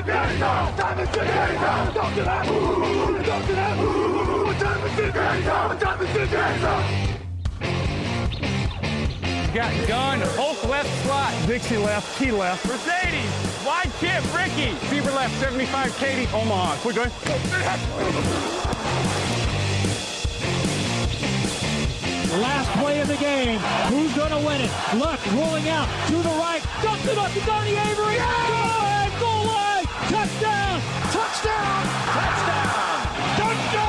What 0.00 0.08
time 0.08 0.30
is 0.30 0.34
it 0.34 0.40
now? 0.40 0.70
Time 0.76 0.98
is 0.98 1.08
it 1.10 1.16
now? 1.16 1.90
Talk 1.92 2.14
to 2.14 2.22
that. 2.22 2.46
Talk 2.46 3.46
to 3.46 3.52
that. 3.52 3.76
What 4.46 4.58
time 4.58 4.84
is 4.86 4.98
it 4.98 5.14
now? 5.14 5.74
Time 5.74 6.00
is 6.00 6.16
it 6.16 6.30
now? 6.32 6.80
Got 9.52 9.88
gun, 9.88 10.20
Hulk 10.38 10.64
left 10.70 10.88
slot, 11.04 11.34
Dixie 11.46 11.76
left, 11.76 12.18
Key 12.18 12.30
left, 12.30 12.66
Mercedes, 12.66 13.30
wide 13.66 13.90
chip, 14.00 14.24
Ricky, 14.34 14.72
Fever 14.86 15.10
left, 15.10 15.38
75, 15.38 15.94
Katie, 15.98 16.28
Omaha. 16.32 16.76
Quick 16.76 16.96
going. 16.96 17.10
Last 22.40 22.70
play 22.78 23.00
of 23.00 23.08
the 23.08 23.16
game. 23.16 23.58
Who's 23.90 24.14
going 24.16 24.30
to 24.30 24.38
win 24.46 24.62
it? 24.62 24.70
Luck 24.96 25.20
rolling 25.34 25.68
out 25.68 25.88
to 26.06 26.14
the 26.14 26.30
right. 26.40 26.62
Dumps 26.82 27.06
it 27.06 27.18
up 27.18 27.32
to 27.32 27.40
Donnie 27.40 27.76
Avery. 27.76 28.16
Good! 28.16 28.99
Touchdown! 30.10 30.80
Touchdown! 31.12 31.84
Touchdown! 33.36 33.84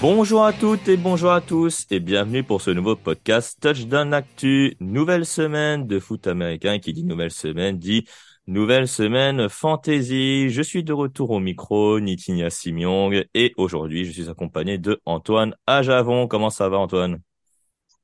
Bonjour 0.00 0.44
à 0.44 0.52
toutes 0.52 0.86
et 0.86 0.96
bonjour 0.96 1.32
à 1.32 1.40
tous 1.40 1.84
et 1.90 1.98
bienvenue 1.98 2.44
pour 2.44 2.60
ce 2.60 2.70
nouveau 2.70 2.94
podcast 2.94 3.58
Touchdown 3.60 4.14
Actu. 4.14 4.76
Nouvelle 4.78 5.26
semaine 5.26 5.88
de 5.88 5.98
foot 5.98 6.28
américain 6.28 6.78
qui 6.78 6.92
dit 6.92 7.02
nouvelle 7.02 7.32
semaine 7.32 7.76
dit 7.76 8.06
nouvelle 8.46 8.86
semaine 8.86 9.48
fantasy. 9.48 10.48
Je 10.48 10.62
suis 10.62 10.84
de 10.84 10.92
retour 10.92 11.30
au 11.30 11.40
micro, 11.40 11.98
Nitinia 11.98 12.50
Simiong 12.50 13.24
et 13.34 13.52
aujourd'hui 13.56 14.04
je 14.04 14.12
suis 14.12 14.30
accompagné 14.30 14.78
de 14.78 15.00
Antoine 15.06 15.56
Ajavon. 15.66 16.28
Comment 16.28 16.50
ça 16.50 16.68
va 16.68 16.78
Antoine? 16.78 17.18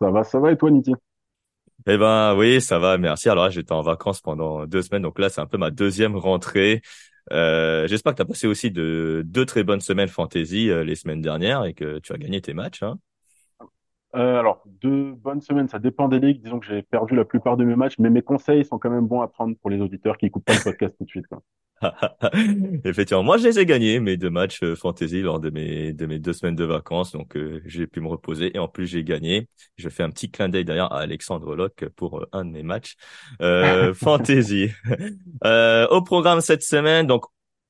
Ça 0.02 0.10
va, 0.10 0.24
ça 0.24 0.40
va 0.40 0.50
et 0.50 0.56
toi 0.56 0.72
Niti? 0.72 0.92
Eh 1.86 1.96
ben 1.96 2.34
oui, 2.36 2.60
ça 2.60 2.78
va, 2.78 2.98
merci. 2.98 3.28
Alors 3.28 3.44
là 3.44 3.50
j'étais 3.50 3.72
en 3.72 3.80
vacances 3.82 4.20
pendant 4.20 4.66
deux 4.66 4.82
semaines 4.82 5.02
donc 5.02 5.18
là 5.18 5.28
c'est 5.30 5.40
un 5.40 5.46
peu 5.46 5.56
ma 5.58 5.70
deuxième 5.70 6.16
rentrée. 6.16 6.82
Euh, 7.32 7.86
J'espère 7.88 8.12
que 8.12 8.16
tu 8.16 8.22
as 8.22 8.26
passé 8.26 8.46
aussi 8.46 8.70
de 8.70 9.22
deux 9.24 9.46
très 9.46 9.62
bonnes 9.64 9.80
semaines 9.80 10.08
fantasy 10.08 10.70
euh, 10.70 10.84
les 10.84 10.94
semaines 10.96 11.22
dernières 11.22 11.64
et 11.64 11.74
que 11.74 11.98
tu 12.00 12.12
as 12.12 12.18
gagné 12.18 12.40
tes 12.42 12.54
matchs. 12.54 12.82
Hein 12.82 12.98
euh, 14.14 14.38
Alors, 14.38 14.62
deux 14.66 15.12
bonnes 15.12 15.40
semaines, 15.40 15.68
ça 15.68 15.78
dépend 15.78 16.08
des 16.08 16.18
ligues. 16.18 16.42
Disons 16.42 16.60
que 16.60 16.66
j'ai 16.66 16.82
perdu 16.82 17.14
la 17.14 17.24
plupart 17.24 17.56
de 17.56 17.64
mes 17.64 17.76
matchs, 17.76 17.98
mais 17.98 18.10
mes 18.10 18.22
conseils 18.22 18.64
sont 18.64 18.78
quand 18.78 18.90
même 18.90 19.06
bons 19.06 19.20
à 19.20 19.28
prendre 19.28 19.56
pour 19.56 19.70
les 19.70 19.80
auditeurs 19.80 20.18
qui 20.18 20.26
écoutent 20.26 20.44
pas 20.44 20.54
le 20.54 20.64
podcast 20.64 20.94
tout 20.98 21.04
de 21.04 21.10
suite. 21.10 21.26
Quoi. 21.26 21.42
Effectivement, 22.84 23.22
moi 23.22 23.38
je 23.38 23.44
les 23.44 23.58
ai 23.58 23.66
gagnés 23.66 24.00
mes 24.00 24.16
deux 24.16 24.30
matchs 24.30 24.62
euh, 24.62 24.76
fantasy 24.76 25.22
lors 25.22 25.40
de 25.40 25.50
mes 25.50 25.92
de 25.92 26.06
mes 26.06 26.18
deux 26.18 26.32
semaines 26.32 26.56
de 26.56 26.64
vacances, 26.64 27.12
donc 27.12 27.36
euh, 27.36 27.62
j'ai 27.64 27.86
pu 27.86 28.00
me 28.00 28.08
reposer 28.08 28.54
et 28.54 28.58
en 28.58 28.68
plus 28.68 28.86
j'ai 28.86 29.02
gagné. 29.02 29.48
Je 29.76 29.88
fais 29.88 30.02
un 30.02 30.10
petit 30.10 30.30
clin 30.30 30.48
d'œil 30.48 30.64
d'ailleurs 30.64 30.92
à 30.92 31.00
Alexandre 31.00 31.56
Locke 31.56 31.88
pour 31.96 32.20
euh, 32.20 32.28
un 32.32 32.44
de 32.44 32.50
mes 32.50 32.62
matchs 32.62 32.96
euh, 33.40 33.94
fantasy. 33.94 34.70
au 35.42 36.02
programme 36.02 36.40
cette 36.40 36.62
semaine, 36.62 37.06
donc 37.06 37.24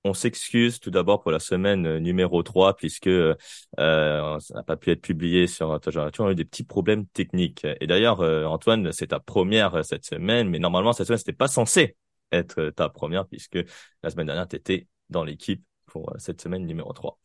on 0.05 0.15
s'excuse 0.15 0.81
tout 0.81 0.91
d'abord 0.91 1.21
pour 1.21 1.31
la 1.31 1.39
semaine 1.39 1.99
numéro 1.99 2.43
3 2.43 2.77
puisque 2.77 3.07
euh, 3.07 3.35
ça 3.77 4.55
n'a 4.55 4.63
pas 4.63 4.77
pu 4.77 4.91
être 4.91 5.03
publié 5.03 5.47
sur 5.47 5.79
Touchdown. 5.81 6.11
On 6.19 6.27
a 6.27 6.33
eu 6.33 6.35
des 6.35 6.45
petits 6.45 6.65
problèmes 6.65 7.07
techniques. 7.07 7.67
Et 7.81 7.87
d'ailleurs, 7.87 8.21
Antoine, 8.51 8.93
c'est 8.93 9.09
ta 9.09 9.21
première 9.21 9.85
cette 9.85 10.05
semaine, 10.05 10.49
mais 10.49 10.59
normalement 10.59 10.93
cette 10.93 11.07
semaine 11.07 11.19
c'était 11.19 11.33
pas 11.33 11.49
censé 11.49 11.97
être 12.33 12.71
ta 12.71 12.89
première 12.89 13.27
puisque 13.27 13.59
la 14.03 14.11
semaine 14.11 14.27
dernière, 14.27 14.49
tu 14.49 14.57
étais 14.57 14.87
dans 15.09 15.25
l'équipe 15.25 15.63
pour 15.87 16.13
cette 16.19 16.41
semaine 16.41 16.67
numéro 16.67 16.93
3. 16.93 17.19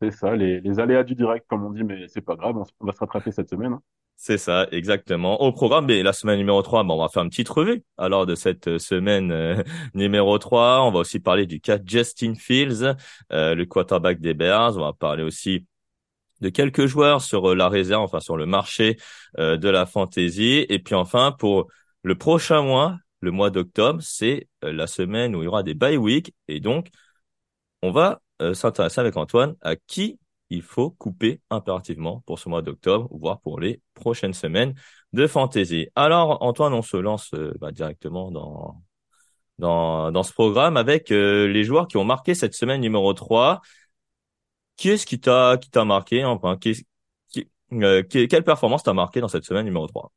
C'est 0.00 0.10
ça, 0.10 0.36
les, 0.36 0.60
les, 0.60 0.78
aléas 0.78 1.02
du 1.02 1.14
direct, 1.14 1.46
comme 1.48 1.64
on 1.64 1.70
dit, 1.70 1.82
mais 1.82 2.06
c'est 2.08 2.20
pas 2.20 2.36
grave, 2.36 2.56
on 2.56 2.86
va 2.86 2.92
se 2.92 2.98
rattraper 2.98 3.32
cette 3.32 3.48
semaine. 3.48 3.78
C'est 4.18 4.38
ça, 4.38 4.66
exactement. 4.72 5.40
Au 5.42 5.52
programme, 5.52 5.86
mais 5.86 6.02
la 6.02 6.12
semaine 6.12 6.38
numéro 6.38 6.62
3, 6.62 6.84
bon, 6.84 6.94
on 6.94 7.02
va 7.02 7.08
faire 7.08 7.22
une 7.22 7.28
petite 7.28 7.48
revue 7.48 7.84
alors 7.98 8.26
de 8.26 8.34
cette 8.34 8.78
semaine 8.78 9.30
euh, 9.30 9.62
numéro 9.94 10.38
3. 10.38 10.82
On 10.82 10.90
va 10.90 11.00
aussi 11.00 11.20
parler 11.20 11.46
du 11.46 11.60
cas 11.60 11.78
Justin 11.84 12.34
Fields, 12.34 12.96
euh, 13.32 13.54
le 13.54 13.66
quarterback 13.66 14.20
des 14.20 14.34
Bears. 14.34 14.76
On 14.78 14.80
va 14.80 14.92
parler 14.94 15.22
aussi 15.22 15.66
de 16.40 16.48
quelques 16.48 16.86
joueurs 16.86 17.22
sur 17.22 17.54
la 17.54 17.68
réserve, 17.68 18.02
enfin 18.02 18.20
sur 18.20 18.36
le 18.36 18.46
marché 18.46 18.96
euh, 19.38 19.56
de 19.56 19.68
la 19.68 19.86
fantasy. 19.86 20.66
Et 20.68 20.78
puis 20.78 20.94
enfin, 20.94 21.32
pour 21.32 21.68
le 22.02 22.16
prochain 22.16 22.62
mois, 22.62 22.98
le 23.20 23.30
mois 23.30 23.50
d'octobre, 23.50 24.00
c'est 24.02 24.48
la 24.62 24.86
semaine 24.86 25.36
où 25.36 25.42
il 25.42 25.44
y 25.46 25.48
aura 25.48 25.62
des 25.62 25.74
bye 25.74 25.96
week 25.96 26.34
et 26.48 26.60
donc 26.60 26.88
on 27.82 27.90
va 27.90 28.20
euh, 28.42 28.54
s'intéresser 28.54 29.00
avec 29.00 29.16
Antoine 29.16 29.56
à 29.62 29.76
qui 29.76 30.18
il 30.50 30.62
faut 30.62 30.90
couper 30.90 31.40
impérativement 31.50 32.22
pour 32.26 32.38
ce 32.38 32.48
mois 32.48 32.62
d'octobre, 32.62 33.08
voire 33.10 33.40
pour 33.40 33.60
les 33.60 33.80
prochaines 33.94 34.32
semaines 34.32 34.74
de 35.12 35.26
fantasy. 35.26 35.88
Alors 35.94 36.42
Antoine, 36.42 36.74
on 36.74 36.82
se 36.82 36.96
lance 36.96 37.32
euh, 37.34 37.52
bah, 37.60 37.72
directement 37.72 38.30
dans 38.30 38.82
dans 39.58 40.12
dans 40.12 40.22
ce 40.22 40.32
programme 40.32 40.76
avec 40.76 41.10
euh, 41.10 41.46
les 41.46 41.64
joueurs 41.64 41.88
qui 41.88 41.96
ont 41.96 42.04
marqué 42.04 42.34
cette 42.34 42.54
semaine 42.54 42.80
numéro 42.80 43.12
3. 43.12 43.60
Qui 44.76 44.90
est-ce 44.90 45.06
qui 45.06 45.18
t'a 45.18 45.56
qui 45.56 45.70
t'a 45.70 45.84
marqué 45.84 46.24
enfin 46.24 46.56
qui, 46.58 46.86
qui, 47.30 47.48
quelle 48.10 48.44
performance 48.44 48.82
t'a 48.82 48.92
marqué 48.92 49.20
dans 49.20 49.28
cette 49.28 49.44
semaine 49.44 49.64
numéro 49.64 49.86
3 49.86 50.12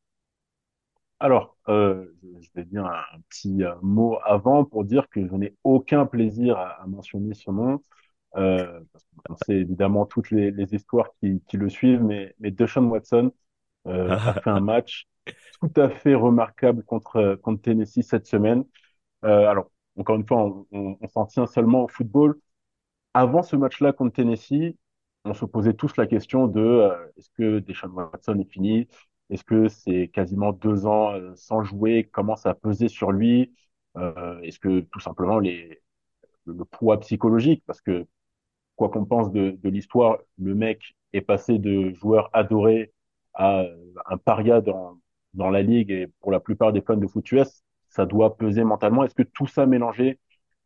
alors, 1.21 1.57
euh, 1.67 2.05
je 2.39 2.47
vais 2.55 2.63
dire 2.63 2.85
un, 2.85 3.19
petit 3.27 3.63
euh, 3.63 3.75
mot 3.81 4.17
avant 4.23 4.63
pour 4.63 4.85
dire 4.85 5.09
que 5.09 5.27
je 5.27 5.35
n'ai 5.35 5.53
aucun 5.65 6.05
plaisir 6.05 6.57
à, 6.57 6.81
à 6.81 6.87
mentionner 6.87 7.33
ce 7.33 7.51
nom. 7.51 7.81
Euh, 8.37 8.79
sait 9.45 9.55
évidemment 9.55 10.05
toutes 10.05 10.31
les, 10.31 10.51
les 10.51 10.73
histoires 10.75 11.09
qui, 11.19 11.41
qui, 11.47 11.57
le 11.57 11.69
suivent, 11.69 12.03
mais, 12.03 12.35
mais 12.39 12.51
Deshaun 12.51 12.85
Watson 12.87 13.31
euh, 13.87 14.11
a 14.11 14.35
fait 14.41 14.49
un 14.49 14.59
match 14.61 15.07
tout 15.61 15.71
à 15.81 15.89
fait 15.89 16.15
remarquable 16.15 16.83
contre, 16.83 17.35
contre 17.43 17.61
Tennessee 17.61 18.03
cette 18.03 18.27
semaine. 18.27 18.65
Euh, 19.25 19.47
alors, 19.47 19.71
encore 19.97 20.15
une 20.17 20.27
fois, 20.27 20.43
on, 20.43 20.67
on, 20.71 20.97
on 21.01 21.07
s'en 21.09 21.25
tient 21.25 21.47
seulement 21.47 21.85
au 21.85 21.87
football. 21.87 22.39
Avant 23.13 23.43
ce 23.43 23.55
match-là 23.55 23.93
contre 23.93 24.15
Tennessee, 24.15 24.75
on 25.25 25.33
se 25.33 25.45
posait 25.45 25.73
tous 25.73 25.97
la 25.97 26.07
question 26.07 26.47
de 26.47 26.61
euh, 26.61 26.95
est-ce 27.17 27.29
que 27.31 27.59
Deshaun 27.59 27.91
Watson 27.91 28.39
est 28.39 28.51
fini? 28.51 28.87
Est-ce 29.29 29.43
que 29.43 29.67
c'est 29.67 30.07
quasiment 30.09 30.53
deux 30.53 30.85
ans 30.85 31.13
euh, 31.13 31.33
sans 31.35 31.63
jouer? 31.63 32.05
Commence 32.05 32.45
à 32.45 32.53
peser 32.55 32.87
sur 32.87 33.11
lui? 33.11 33.53
Euh, 33.97 34.39
Est-ce 34.41 34.59
que 34.59 34.81
tout 34.81 34.99
simplement 34.99 35.39
les, 35.39 35.81
le 36.45 36.65
poids 36.65 36.99
psychologique, 36.99 37.63
parce 37.65 37.81
que 37.81 38.07
quoi 38.79 38.87
qu'on 38.89 39.05
pense 39.05 39.31
de, 39.33 39.57
l'histoire, 39.65 40.19
le 40.37 40.55
mec 40.55 40.95
est 41.11 41.21
passé 41.21 41.57
de 41.59 41.91
joueur 41.95 42.29
adoré 42.31 42.93
à 43.33 43.65
un 44.05 44.17
paria 44.17 44.61
dans, 44.61 44.97
la 45.33 45.61
ligue 45.61 45.91
et 45.91 46.07
pour 46.21 46.31
la 46.31 46.39
plupart 46.39 46.71
des 46.71 46.81
fans 46.81 46.95
de 46.95 47.05
foot 47.05 47.27
ça 47.89 48.05
doit 48.05 48.37
peser 48.37 48.63
mentalement. 48.63 49.03
Est-ce 49.03 49.15
que 49.15 49.23
tout 49.23 49.47
ça 49.47 49.65
mélangé 49.65 50.17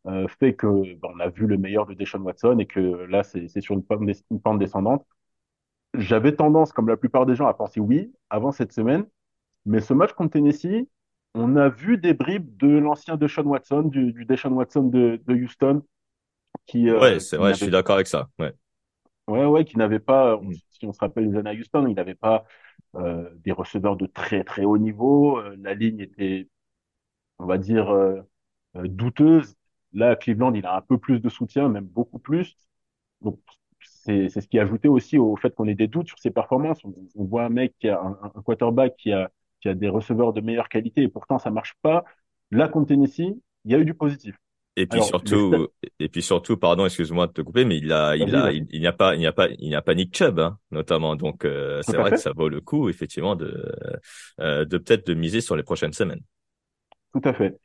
euh, 0.06 0.28
fait 0.28 0.54
que 0.54 0.66
ben, 0.94 1.08
on 1.14 1.18
a 1.18 1.28
vu 1.28 1.46
le 1.46 1.56
meilleur 1.56 1.86
de 1.86 1.94
Deshaun 1.94 2.22
Watson 2.22 2.58
et 2.60 2.66
que 2.66 2.80
là 2.80 3.24
c'est 3.24 3.60
sur 3.60 3.74
une 3.74 3.82
pente, 3.82 4.58
descendante? 4.60 5.04
J'avais 5.94 6.36
tendance, 6.36 6.72
comme 6.72 6.88
la 6.88 6.96
plupart 6.96 7.26
des 7.26 7.34
gens, 7.34 7.48
à 7.48 7.54
penser 7.54 7.80
oui 7.80 8.12
avant 8.30 8.52
cette 8.52 8.72
semaine. 8.72 9.06
Mais 9.66 9.80
ce 9.80 9.92
match 9.92 10.12
contre 10.12 10.32
Tennessee, 10.34 10.88
on 11.34 11.56
a 11.56 11.68
vu 11.68 11.98
des 11.98 12.14
bribes 12.14 12.56
de 12.58 12.68
l'ancien 12.68 13.16
Deshaun 13.16 13.46
Watson, 13.46 13.82
du, 13.82 14.24
Deshaun 14.24 14.52
Watson 14.52 14.84
de 14.84 15.20
Houston. 15.28 15.82
Qui, 16.66 16.88
euh, 16.88 17.00
ouais, 17.00 17.20
c'est, 17.20 17.36
ouais, 17.36 17.50
je 17.50 17.62
suis 17.64 17.70
d'accord 17.70 17.96
avec 17.96 18.06
ça. 18.06 18.28
Ouais, 18.38 18.52
ouais, 19.28 19.44
ouais 19.44 19.64
qui 19.64 19.76
n'avait 19.78 20.00
pas, 20.00 20.36
mm. 20.36 20.54
si 20.70 20.86
on 20.86 20.92
se 20.92 21.00
rappelle 21.00 21.30
les 21.30 21.36
années 21.36 21.50
à 21.50 21.54
Houston, 21.54 21.86
il 21.86 21.94
n'avait 21.94 22.14
pas 22.14 22.44
euh, 22.96 23.28
des 23.44 23.52
receveurs 23.52 23.96
de 23.96 24.06
très 24.06 24.44
très 24.44 24.64
haut 24.64 24.78
niveau. 24.78 25.38
Euh, 25.38 25.56
la 25.60 25.74
ligne 25.74 26.00
était, 26.00 26.48
on 27.38 27.46
va 27.46 27.58
dire, 27.58 27.90
euh, 27.90 28.22
douteuse. 28.76 29.56
Là, 29.92 30.10
à 30.10 30.16
Cleveland, 30.16 30.54
il 30.54 30.66
a 30.66 30.76
un 30.76 30.80
peu 30.82 30.98
plus 30.98 31.20
de 31.20 31.28
soutien, 31.28 31.68
même 31.68 31.86
beaucoup 31.86 32.18
plus. 32.18 32.56
Donc, 33.22 33.40
c'est 33.80 34.28
ce 34.28 34.48
qui 34.48 34.58
a 34.58 34.62
ajouté 34.62 34.88
aussi 34.88 35.18
au 35.18 35.36
fait 35.36 35.54
qu'on 35.54 35.68
ait 35.68 35.74
des 35.74 35.88
doutes 35.88 36.08
sur 36.08 36.18
ses 36.18 36.30
performances. 36.30 36.84
On, 36.84 37.24
voit 37.24 37.44
un 37.44 37.48
mec 37.50 37.74
qui 37.78 37.88
a 37.88 38.00
un, 38.00 38.18
un, 38.22 38.42
quarterback 38.42 38.96
qui 38.96 39.12
a, 39.12 39.30
qui 39.60 39.68
a 39.68 39.74
des 39.74 39.88
receveurs 39.88 40.32
de 40.32 40.40
meilleure 40.40 40.68
qualité 40.68 41.02
et 41.02 41.08
pourtant 41.08 41.38
ça 41.38 41.50
marche 41.50 41.74
pas. 41.82 42.04
Là, 42.50 42.68
contre 42.68 42.88
Tennessee, 42.88 43.34
il 43.64 43.72
y 43.72 43.74
a 43.74 43.78
eu 43.78 43.84
du 43.84 43.94
positif. 43.94 44.36
Et 44.76 44.86
puis 44.86 45.02
surtout, 45.02 45.68
et 46.00 46.08
puis 46.08 46.22
surtout, 46.22 46.56
pardon, 46.56 46.84
excuse-moi 46.84 47.28
de 47.28 47.32
te 47.32 47.42
couper, 47.42 47.64
mais 47.64 47.78
il 47.78 47.92
a, 47.92 48.16
il 48.16 48.34
a, 48.34 48.50
il, 48.50 48.66
n'y 48.80 48.86
a 48.86 48.92
pas, 48.92 49.14
il 49.14 49.20
n'y 49.20 49.26
a 49.26 49.32
pas, 49.32 49.48
il 49.48 49.68
n'y 49.68 49.74
a 49.76 49.82
pas 49.82 49.94
Nick 49.94 50.16
Chubb, 50.16 50.40
hein, 50.40 50.58
notamment. 50.72 51.14
Donc, 51.14 51.44
euh, 51.44 51.80
c'est 51.82 51.96
vrai 51.96 52.10
que 52.10 52.16
ça 52.16 52.32
vaut 52.32 52.48
le 52.48 52.60
coup, 52.60 52.88
effectivement, 52.88 53.36
de, 53.36 53.72
euh, 54.40 54.64
de 54.64 54.78
peut-être 54.78 55.06
de 55.06 55.14
miser 55.14 55.40
sur 55.40 55.54
les 55.54 55.62
prochaines 55.62 55.92
semaines. 55.92 56.22
Tout 57.12 57.22
à 57.22 57.32
fait. 57.32 57.56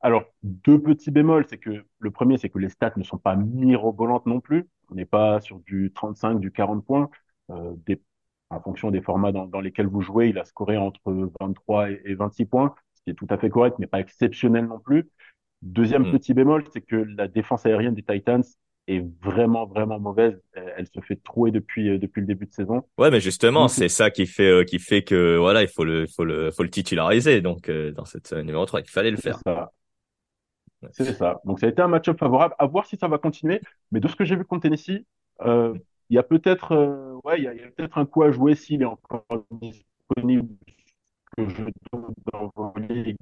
Alors, 0.00 0.24
deux 0.42 0.80
petits 0.80 1.12
bémols, 1.12 1.46
c'est 1.48 1.58
que 1.58 1.84
le 1.98 2.10
premier, 2.10 2.38
c'est 2.38 2.48
que 2.48 2.58
les 2.58 2.68
stats 2.68 2.92
ne 2.96 3.04
sont 3.04 3.18
pas 3.18 3.36
mirobolantes 3.36 4.26
non 4.26 4.40
plus. 4.40 4.68
On 4.90 4.94
n'est 4.94 5.04
pas 5.04 5.40
sur 5.40 5.60
du 5.60 5.92
35, 5.94 6.40
du 6.40 6.50
40 6.50 6.84
points. 6.84 7.08
Euh, 7.50 7.72
des, 7.86 8.00
en 8.50 8.60
fonction 8.60 8.90
des 8.90 9.00
formats 9.00 9.32
dans, 9.32 9.46
dans, 9.46 9.60
lesquels 9.60 9.86
vous 9.86 10.00
jouez, 10.00 10.28
il 10.28 10.38
a 10.38 10.44
scoré 10.44 10.76
entre 10.76 11.30
23 11.40 11.90
et 11.90 12.14
26 12.14 12.46
points, 12.46 12.74
ce 12.94 13.02
qui 13.02 13.10
est 13.10 13.14
tout 13.14 13.26
à 13.30 13.38
fait 13.38 13.50
correct, 13.50 13.76
mais 13.78 13.86
pas 13.86 14.00
exceptionnel 14.00 14.66
non 14.66 14.78
plus. 14.78 15.08
Deuxième 15.62 16.08
mm. 16.08 16.12
petit 16.12 16.34
bémol, 16.34 16.64
c'est 16.72 16.80
que 16.80 16.96
la 16.96 17.28
défense 17.28 17.66
aérienne 17.66 17.94
des 17.94 18.02
Titans 18.02 18.44
est 18.88 19.04
vraiment 19.22 19.66
vraiment 19.66 20.00
mauvaise. 20.00 20.40
Elle 20.54 20.86
se 20.86 21.00
fait 21.00 21.16
trouer 21.22 21.50
depuis 21.50 21.90
euh, 21.90 21.98
depuis 21.98 22.20
le 22.20 22.26
début 22.26 22.46
de 22.46 22.52
saison. 22.52 22.82
Ouais, 22.96 23.10
mais 23.10 23.20
justement, 23.20 23.68
c'est 23.68 23.88
ça 23.88 24.10
qui 24.10 24.26
fait 24.26 24.50
euh, 24.50 24.64
qui 24.64 24.78
fait 24.78 25.02
que 25.02 25.36
voilà, 25.36 25.62
il 25.62 25.68
faut 25.68 25.84
le 25.84 26.06
faut 26.06 26.24
le 26.24 26.50
faut 26.50 26.62
le 26.62 26.70
titulariser 26.70 27.40
donc 27.40 27.68
euh, 27.68 27.92
dans 27.92 28.04
cette 28.04 28.32
numéro 28.32 28.64
3, 28.64 28.80
il 28.80 28.88
fallait 28.88 29.10
le 29.10 29.16
faire. 29.16 29.38
C'est 30.92 31.12
ça. 31.12 31.40
Donc 31.44 31.60
ça 31.60 31.66
a 31.66 31.68
été 31.68 31.82
un 31.82 31.88
match-up 31.88 32.18
favorable. 32.18 32.54
À 32.58 32.66
voir 32.66 32.86
si 32.86 32.96
ça 32.96 33.08
va 33.08 33.18
continuer. 33.18 33.60
Mais 33.90 34.00
de 34.00 34.08
ce 34.08 34.16
que 34.16 34.24
j'ai 34.24 34.36
vu 34.36 34.44
contre 34.44 34.62
Tennessee, 34.62 35.04
euh, 35.42 35.74
il 36.08 36.14
y 36.14 36.18
a 36.18 36.22
peut-être 36.22 37.20
ouais, 37.24 37.38
il 37.38 37.44
y 37.44 37.48
a, 37.48 37.52
peut-être 37.76 37.98
un 37.98 38.06
coup 38.06 38.22
à 38.22 38.30
jouer 38.30 38.54
s'il 38.54 38.82
est 38.82 38.86
encore 38.86 39.24
disponible 39.50 40.48
que 41.36 41.48
je 41.48 41.62
dans 42.32 42.52
vos 42.54 42.72
ligues, 42.78 43.16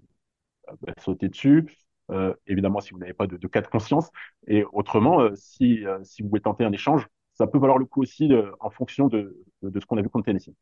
bah, 0.82 0.92
sauter 0.98 1.28
dessus. 1.28 1.66
Euh, 2.10 2.34
évidemment, 2.46 2.80
si 2.80 2.92
vous 2.92 2.98
n'avez 2.98 3.12
pas 3.12 3.26
de, 3.26 3.36
de, 3.36 3.48
cas 3.48 3.60
de 3.60 3.66
conscience. 3.66 4.10
Et 4.46 4.64
autrement, 4.72 5.20
euh, 5.20 5.32
si, 5.34 5.84
euh, 5.84 5.98
si 6.04 6.22
vous 6.22 6.28
voulez 6.28 6.42
tenter 6.42 6.64
un 6.64 6.72
échange, 6.72 7.06
ça 7.32 7.46
peut 7.46 7.58
valoir 7.58 7.78
le 7.78 7.84
coup 7.84 8.02
aussi 8.02 8.30
en 8.60 8.70
fonction 8.70 9.08
de, 9.08 9.44
de, 9.60 9.78
ce 9.78 9.84
qu'on 9.84 9.98
a 9.98 10.02
vu 10.02 10.08
contre 10.08 10.24
Tennessee. 10.24 10.54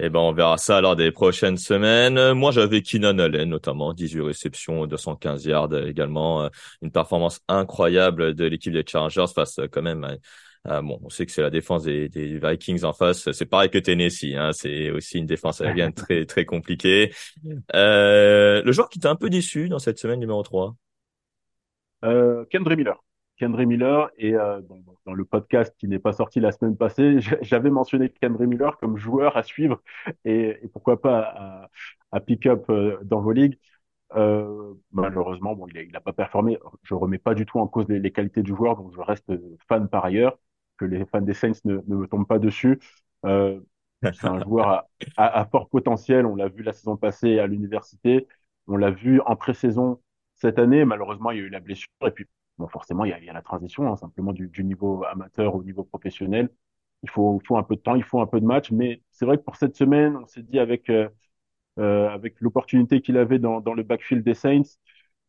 Eh 0.00 0.08
ben, 0.08 0.18
on 0.18 0.32
verra 0.32 0.56
ça 0.56 0.80
lors 0.80 0.96
des 0.96 1.12
prochaines 1.12 1.56
semaines. 1.56 2.32
Moi, 2.32 2.50
j'avais 2.50 2.82
Keenan 2.82 3.20
Allen, 3.20 3.48
notamment 3.48 3.94
18 3.94 4.22
réceptions, 4.22 4.84
215 4.86 5.44
yards 5.44 5.72
également. 5.86 6.50
Une 6.82 6.90
performance 6.90 7.40
incroyable 7.46 8.34
de 8.34 8.44
l'équipe 8.46 8.72
des 8.72 8.82
Chargers 8.84 9.26
face 9.32 9.60
quand 9.70 9.82
même 9.82 10.02
à, 10.02 10.16
bon, 10.64 11.00
on 11.02 11.08
sait 11.08 11.26
que 11.26 11.32
c'est 11.32 11.42
la 11.42 11.50
défense 11.50 11.84
des, 11.84 12.08
des, 12.08 12.38
Vikings 12.38 12.84
en 12.84 12.92
face. 12.92 13.30
C'est 13.32 13.46
pareil 13.46 13.70
que 13.70 13.78
Tennessee. 13.78 14.34
Hein. 14.34 14.50
C'est 14.52 14.90
aussi 14.90 15.18
une 15.18 15.26
défense 15.26 15.60
aérienne 15.60 15.92
très 15.94 16.26
très 16.26 16.44
compliquée. 16.44 17.12
Euh, 17.74 18.62
le 18.62 18.72
joueur 18.72 18.88
qui 18.88 18.98
t'a 18.98 19.10
un 19.10 19.16
peu 19.16 19.30
déçu 19.30 19.68
dans 19.68 19.78
cette 19.78 19.98
semaine 19.98 20.20
numéro 20.20 20.42
3 20.42 20.74
euh, 22.04 22.44
Kendra 22.50 22.76
Miller. 22.76 23.02
Kendra 23.38 23.64
Miller 23.64 24.10
et 24.18 24.34
euh, 24.34 24.60
dans 25.06 25.14
le 25.14 25.24
podcast 25.24 25.74
qui 25.78 25.88
n'est 25.88 25.98
pas 25.98 26.12
sorti 26.12 26.40
la 26.40 26.52
semaine 26.52 26.76
passée, 26.76 27.18
j'avais 27.42 27.70
mentionné 27.70 28.10
Kendra 28.10 28.46
Miller 28.46 28.76
comme 28.78 28.96
joueur 28.96 29.36
à 29.36 29.42
suivre 29.42 29.80
et, 30.24 30.58
et 30.62 30.68
pourquoi 30.68 31.00
pas 31.00 31.20
à, 31.20 31.68
à 32.12 32.20
pick-up 32.20 32.68
euh, 32.70 32.98
dans 33.02 33.20
vos 33.20 33.32
ligues. 33.32 33.58
Euh, 34.16 34.74
malheureusement, 34.90 35.54
bon, 35.54 35.66
il 35.74 35.92
n'a 35.92 36.00
pas 36.00 36.12
performé. 36.12 36.58
Je 36.82 36.94
remets 36.94 37.18
pas 37.18 37.34
du 37.34 37.44
tout 37.46 37.58
en 37.58 37.66
cause 37.66 37.86
les, 37.88 38.00
les, 38.00 38.10
qualités 38.10 38.42
du 38.42 38.54
joueur, 38.56 38.76
donc 38.76 38.94
je 38.94 39.00
reste 39.00 39.30
fan 39.68 39.88
par 39.88 40.04
ailleurs. 40.04 40.38
Que 40.78 40.84
les 40.84 41.04
fans 41.06 41.20
des 41.20 41.34
Saints 41.34 41.52
ne, 41.64 41.80
me 41.86 42.06
tombent 42.06 42.26
pas 42.26 42.38
dessus. 42.38 42.78
Euh, 43.26 43.60
c'est 44.02 44.26
un 44.26 44.40
joueur 44.40 44.86
à, 45.16 45.44
fort 45.46 45.68
potentiel. 45.68 46.24
On 46.24 46.36
l'a 46.36 46.48
vu 46.48 46.62
la 46.62 46.72
saison 46.72 46.96
passée 46.96 47.38
à 47.38 47.46
l'université. 47.46 48.28
On 48.66 48.76
l'a 48.76 48.90
vu 48.90 49.20
en 49.22 49.34
pré-saison 49.36 50.00
cette 50.36 50.58
année, 50.58 50.84
malheureusement, 50.84 51.30
il 51.32 51.38
y 51.38 51.40
a 51.40 51.44
eu 51.44 51.48
la 51.48 51.60
blessure 51.60 51.88
et 52.06 52.10
puis 52.12 52.26
bon, 52.58 52.68
forcément, 52.68 53.04
il 53.04 53.10
y 53.10 53.28
a, 53.28 53.32
la 53.32 53.42
transition, 53.42 53.90
hein, 53.90 53.96
simplement 53.96 54.32
du, 54.32 54.50
niveau 54.64 55.04
amateur 55.04 55.54
au 55.54 55.64
niveau 55.64 55.84
professionnel. 55.84 56.48
Il 57.02 57.10
faut, 57.10 57.40
il 57.42 57.46
faut 57.46 57.56
un 57.56 57.62
peu 57.62 57.76
de 57.76 57.80
temps, 57.80 57.94
il 57.96 58.04
faut 58.04 58.20
un 58.20 58.26
peu 58.26 58.40
de 58.40 58.46
match, 58.46 58.70
mais 58.70 59.02
c'est 59.10 59.24
vrai 59.24 59.38
que 59.38 59.42
pour 59.42 59.56
cette 59.56 59.76
semaine, 59.76 60.16
on 60.16 60.26
s'est 60.26 60.42
dit 60.42 60.58
avec 60.58 60.90
euh, 60.90 61.08
euh, 61.78 62.08
avec 62.10 62.40
l'opportunité 62.40 63.00
qu'il 63.00 63.16
avait 63.18 63.38
dans, 63.38 63.60
dans 63.60 63.74
le 63.74 63.84
backfield 63.84 64.24
des 64.24 64.34
Saints, 64.34 64.62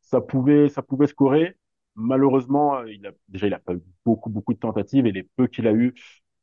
ça 0.02 0.22
pouvait 0.22 0.70
ça 0.70 0.82
pouvait 0.82 1.08
scorer. 1.08 1.58
Malheureusement, 1.96 2.78
euh, 2.78 2.92
il 2.92 3.06
a 3.08 3.12
déjà 3.28 3.48
il 3.48 3.54
a 3.54 3.60
pas 3.60 3.74
eu 3.74 3.82
beaucoup 4.06 4.30
beaucoup 4.30 4.54
de 4.54 4.60
tentatives 4.60 5.06
et 5.06 5.12
les 5.12 5.24
peu 5.24 5.48
qu'il 5.48 5.68
a 5.68 5.74
eu 5.74 5.94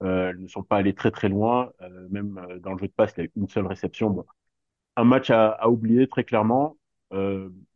euh, 0.03 0.35
ne 0.35 0.47
sont 0.49 0.63
pas 0.63 0.77
allés 0.77 0.95
très 0.95 1.11
très 1.11 1.29
loin. 1.29 1.73
Euh, 1.83 2.09
même 2.11 2.39
euh, 2.39 2.59
dans 2.59 2.73
le 2.73 2.79
jeu 2.79 2.87
de 2.89 2.93
passe, 2.93 3.15
il 3.17 3.23
a 3.23 3.25
eu 3.25 3.33
une 3.37 3.49
seule 3.49 3.67
réception. 3.67 4.11
Bon, 4.11 4.25
un 4.97 5.05
match 5.05 5.31
à, 5.31 5.69
oublier 5.69 6.09
très 6.09 6.25
clairement. 6.25 6.77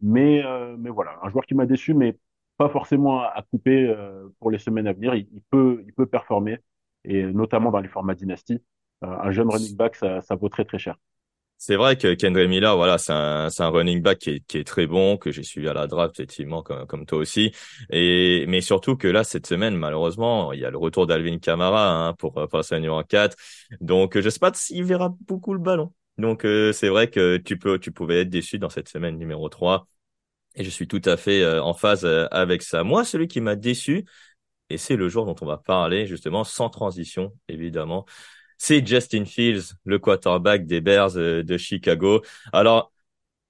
Mais, 0.01 0.43
mais 0.79 0.91
voilà, 0.91 1.19
un 1.23 1.31
joueur 1.31 1.47
qui 1.47 1.55
m'a 1.55 1.67
déçu, 1.67 1.95
mais 1.95 2.19
pas 2.59 2.69
forcément 2.69 3.21
à, 3.23 3.43
couper 3.51 3.95
pour 4.41 4.51
les 4.51 4.59
semaines 4.59 4.87
à 4.87 4.93
venir. 4.93 5.15
Il, 5.15 5.29
il, 5.33 5.43
peut, 5.51 5.83
il 5.87 5.93
peut 5.95 6.07
performer, 6.07 6.59
et 7.05 7.25
notamment 7.25 7.71
dans 7.71 7.81
les 7.81 7.89
formats 7.89 8.15
dynastie. 8.15 8.61
un 9.03 9.31
jeune 9.31 9.49
running 9.49 9.77
back, 9.77 9.97
ça, 9.97 10.21
ça 10.23 10.35
vaut 10.37 10.49
très 10.49 10.65
très 10.65 10.79
cher. 10.79 10.97
C'est 11.63 11.77
vrai 11.77 11.99
que 11.99 12.15
Kendra 12.15 12.47
Miller, 12.47 12.75
voilà, 12.75 12.97
c'est 12.97 13.13
un, 13.13 13.49
un 13.59 13.69
running 13.69 14.01
back 14.01 14.19
qui 14.19 14.31
est, 14.31 14.41
qui 14.47 14.57
est 14.57 14.65
très 14.65 14.87
bon, 14.87 15.19
que 15.19 15.31
j'ai 15.31 15.43
suivi 15.43 15.69
à 15.69 15.75
la 15.75 15.87
draft, 15.87 16.19
effectivement, 16.19 16.63
comme, 16.63 16.87
comme 16.87 17.05
toi 17.05 17.19
aussi. 17.19 17.53
Et, 17.91 18.47
mais 18.49 18.63
surtout 18.63 18.97
que 18.97 19.07
là, 19.07 19.25
cette 19.25 19.47
semaine, 19.47 19.77
malheureusement, 19.77 20.55
il 20.55 20.61
y 20.61 20.65
a 20.65 20.71
le 20.71 20.79
retour 20.79 21.07
d'Alvin 21.07 21.39
Kamara, 21.39 22.09
hein, 22.09 22.15
pour 22.15 22.33
passer 22.49 22.77
à 22.77 22.81
numéro 22.81 23.03
4. 23.05 23.37
Donc, 23.83 24.19
je 24.19 24.31
sais 24.31 24.39
pas 24.39 24.51
s'il 24.55 24.85
verra 24.85 25.15
beaucoup 25.29 25.53
le 25.53 25.61
ballon. 25.61 25.93
Donc 26.17 26.45
euh, 26.45 26.73
c'est 26.73 26.89
vrai 26.89 27.09
que 27.09 27.39
tu 27.39 27.59
peux, 27.59 27.79
tu 27.79 27.93
pouvais 27.93 28.21
être 28.23 28.29
déçu 28.29 28.59
dans 28.59 28.69
cette 28.69 28.89
semaine 28.89 29.17
numéro 29.17 29.49
3. 29.49 29.87
Et 30.57 30.65
je 30.65 30.71
suis 30.71 30.89
tout 30.89 31.01
à 31.05 31.17
fait 31.17 31.43
euh, 31.43 31.63
en 31.63 31.75
phase 31.75 32.05
euh, 32.05 32.27
avec 32.31 32.63
ça. 32.63 32.85
Moi, 32.85 33.05
celui 33.05 33.29
qui 33.29 33.41
m'a 33.41 33.57
déçu, 33.57 34.05
et 34.71 34.79
c'est 34.79 34.97
le 34.97 35.09
jour 35.09 35.27
dont 35.27 35.37
on 35.41 35.47
va 35.47 35.59
parler 35.59 36.07
justement, 36.07 36.45
sans 36.45 36.71
transition 36.71 37.33
évidemment, 37.49 38.07
c'est 38.61 38.87
Justin 38.87 39.25
Fields, 39.25 39.73
le 39.87 39.99
quarterback 39.99 40.67
des 40.67 40.83
Bears 40.83 41.15
de 41.15 41.57
Chicago. 41.57 42.23
Alors 42.53 42.93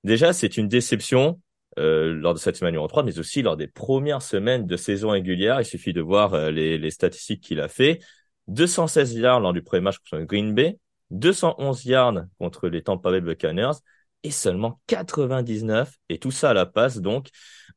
déjà, 0.05 0.33
c'est 0.33 0.57
une 0.57 0.69
déception 0.69 1.41
euh, 1.79 2.15
lors 2.15 2.33
de 2.33 2.39
cette 2.39 2.57
semaine 2.57 2.75
numéro 2.75 2.87
3, 2.87 3.03
mais 3.03 3.19
aussi 3.19 3.43
lors 3.43 3.57
des 3.57 3.67
premières 3.67 4.23
semaines 4.23 4.67
de 4.67 4.77
saison 4.77 5.11
régulière. 5.11 5.61
Il 5.61 5.65
suffit 5.65 5.93
de 5.93 6.01
voir 6.01 6.53
les, 6.53 6.79
les 6.79 6.91
statistiques 6.91 7.43
qu'il 7.43 7.61
a 7.61 7.67
fait. 7.67 7.99
216 8.47 9.15
yards 9.15 9.41
lors 9.41 9.53
du 9.53 9.62
premier 9.62 9.83
match 9.83 9.97
contre 9.99 10.25
Green 10.25 10.55
Bay, 10.55 10.79
211 11.11 11.85
yards 11.87 12.25
contre 12.38 12.69
les 12.69 12.83
Tampa 12.83 13.11
Bay 13.11 13.21
Buccaneers 13.21 13.81
et 14.23 14.31
seulement 14.31 14.81
99 14.87 15.93
et 16.09 16.19
tout 16.19 16.31
ça 16.31 16.50
à 16.50 16.55
la 16.55 16.67
passe 16.67 16.99
donc 16.99 17.31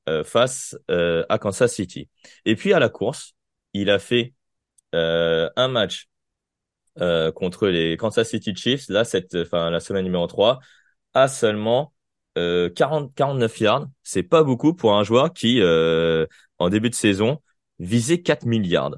euh, 0.09 0.23
face 0.23 0.77
euh, 0.91 1.25
à 1.29 1.39
Kansas 1.39 1.73
City. 1.73 2.09
Et 2.45 2.55
puis 2.55 2.73
à 2.73 2.79
la 2.79 2.89
course, 2.89 3.33
il 3.73 3.89
a 3.89 3.97
fait 3.97 4.33
euh, 4.93 5.49
un 5.55 5.67
match 5.67 6.09
euh, 7.01 7.31
contre 7.31 7.67
les 7.67 7.97
Kansas 7.97 8.29
City 8.29 8.55
Chiefs 8.55 8.87
là 8.89 9.03
cette 9.03 9.35
enfin 9.35 9.69
la 9.69 9.79
semaine 9.79 10.03
numéro 10.03 10.27
3 10.27 10.59
à 11.13 11.27
seulement 11.27 11.93
40 12.35 13.13
49 13.13 13.59
yards, 13.59 13.87
c'est 14.01 14.23
pas 14.23 14.43
beaucoup 14.43 14.73
pour 14.73 14.95
un 14.95 15.03
joueur 15.03 15.33
qui 15.33 15.61
en 15.61 16.69
début 16.69 16.89
de 16.89 16.95
saison 16.95 17.41
visait 17.77 18.21
4 18.21 18.45
milliards. 18.45 18.95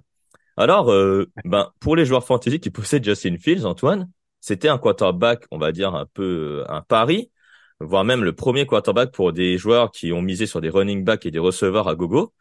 Alors, 0.55 0.85
ben, 1.43 1.69
pour 1.81 1.97
les 1.97 2.05
joueurs 2.05 2.25
fantasy 2.25 2.61
qui 2.61 2.69
possèdent 2.69 3.03
Justin 3.03 3.35
Fields, 3.37 3.65
Antoine, 3.65 4.09
c'était 4.45 4.69
un 4.69 4.77
quarterback, 4.77 5.43
on 5.49 5.57
va 5.57 5.71
dire 5.71 5.95
un 5.95 6.05
peu 6.05 6.61
euh, 6.61 6.71
un 6.71 6.83
pari, 6.83 7.31
voire 7.79 8.03
même 8.03 8.23
le 8.23 8.31
premier 8.35 8.67
quarterback 8.67 9.11
pour 9.11 9.33
des 9.33 9.57
joueurs 9.57 9.89
qui 9.89 10.13
ont 10.13 10.21
misé 10.21 10.45
sur 10.45 10.61
des 10.61 10.69
running 10.69 11.03
backs 11.03 11.25
et 11.25 11.31
des 11.31 11.39
receveurs 11.39 11.87
à 11.87 11.95
gogo. 11.95 12.31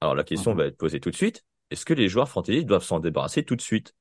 Alors 0.00 0.14
la 0.14 0.24
question 0.24 0.52
mhm. 0.52 0.56
va 0.56 0.64
être 0.64 0.78
posée 0.78 1.00
tout 1.00 1.10
de 1.10 1.14
suite. 1.14 1.44
Est-ce 1.70 1.84
que 1.84 1.92
les 1.92 2.08
joueurs 2.08 2.30
fantasy 2.30 2.64
doivent 2.64 2.82
s'en 2.82 2.98
débarrasser 2.98 3.44
tout 3.44 3.56
de 3.56 3.60
suite? 3.60 3.94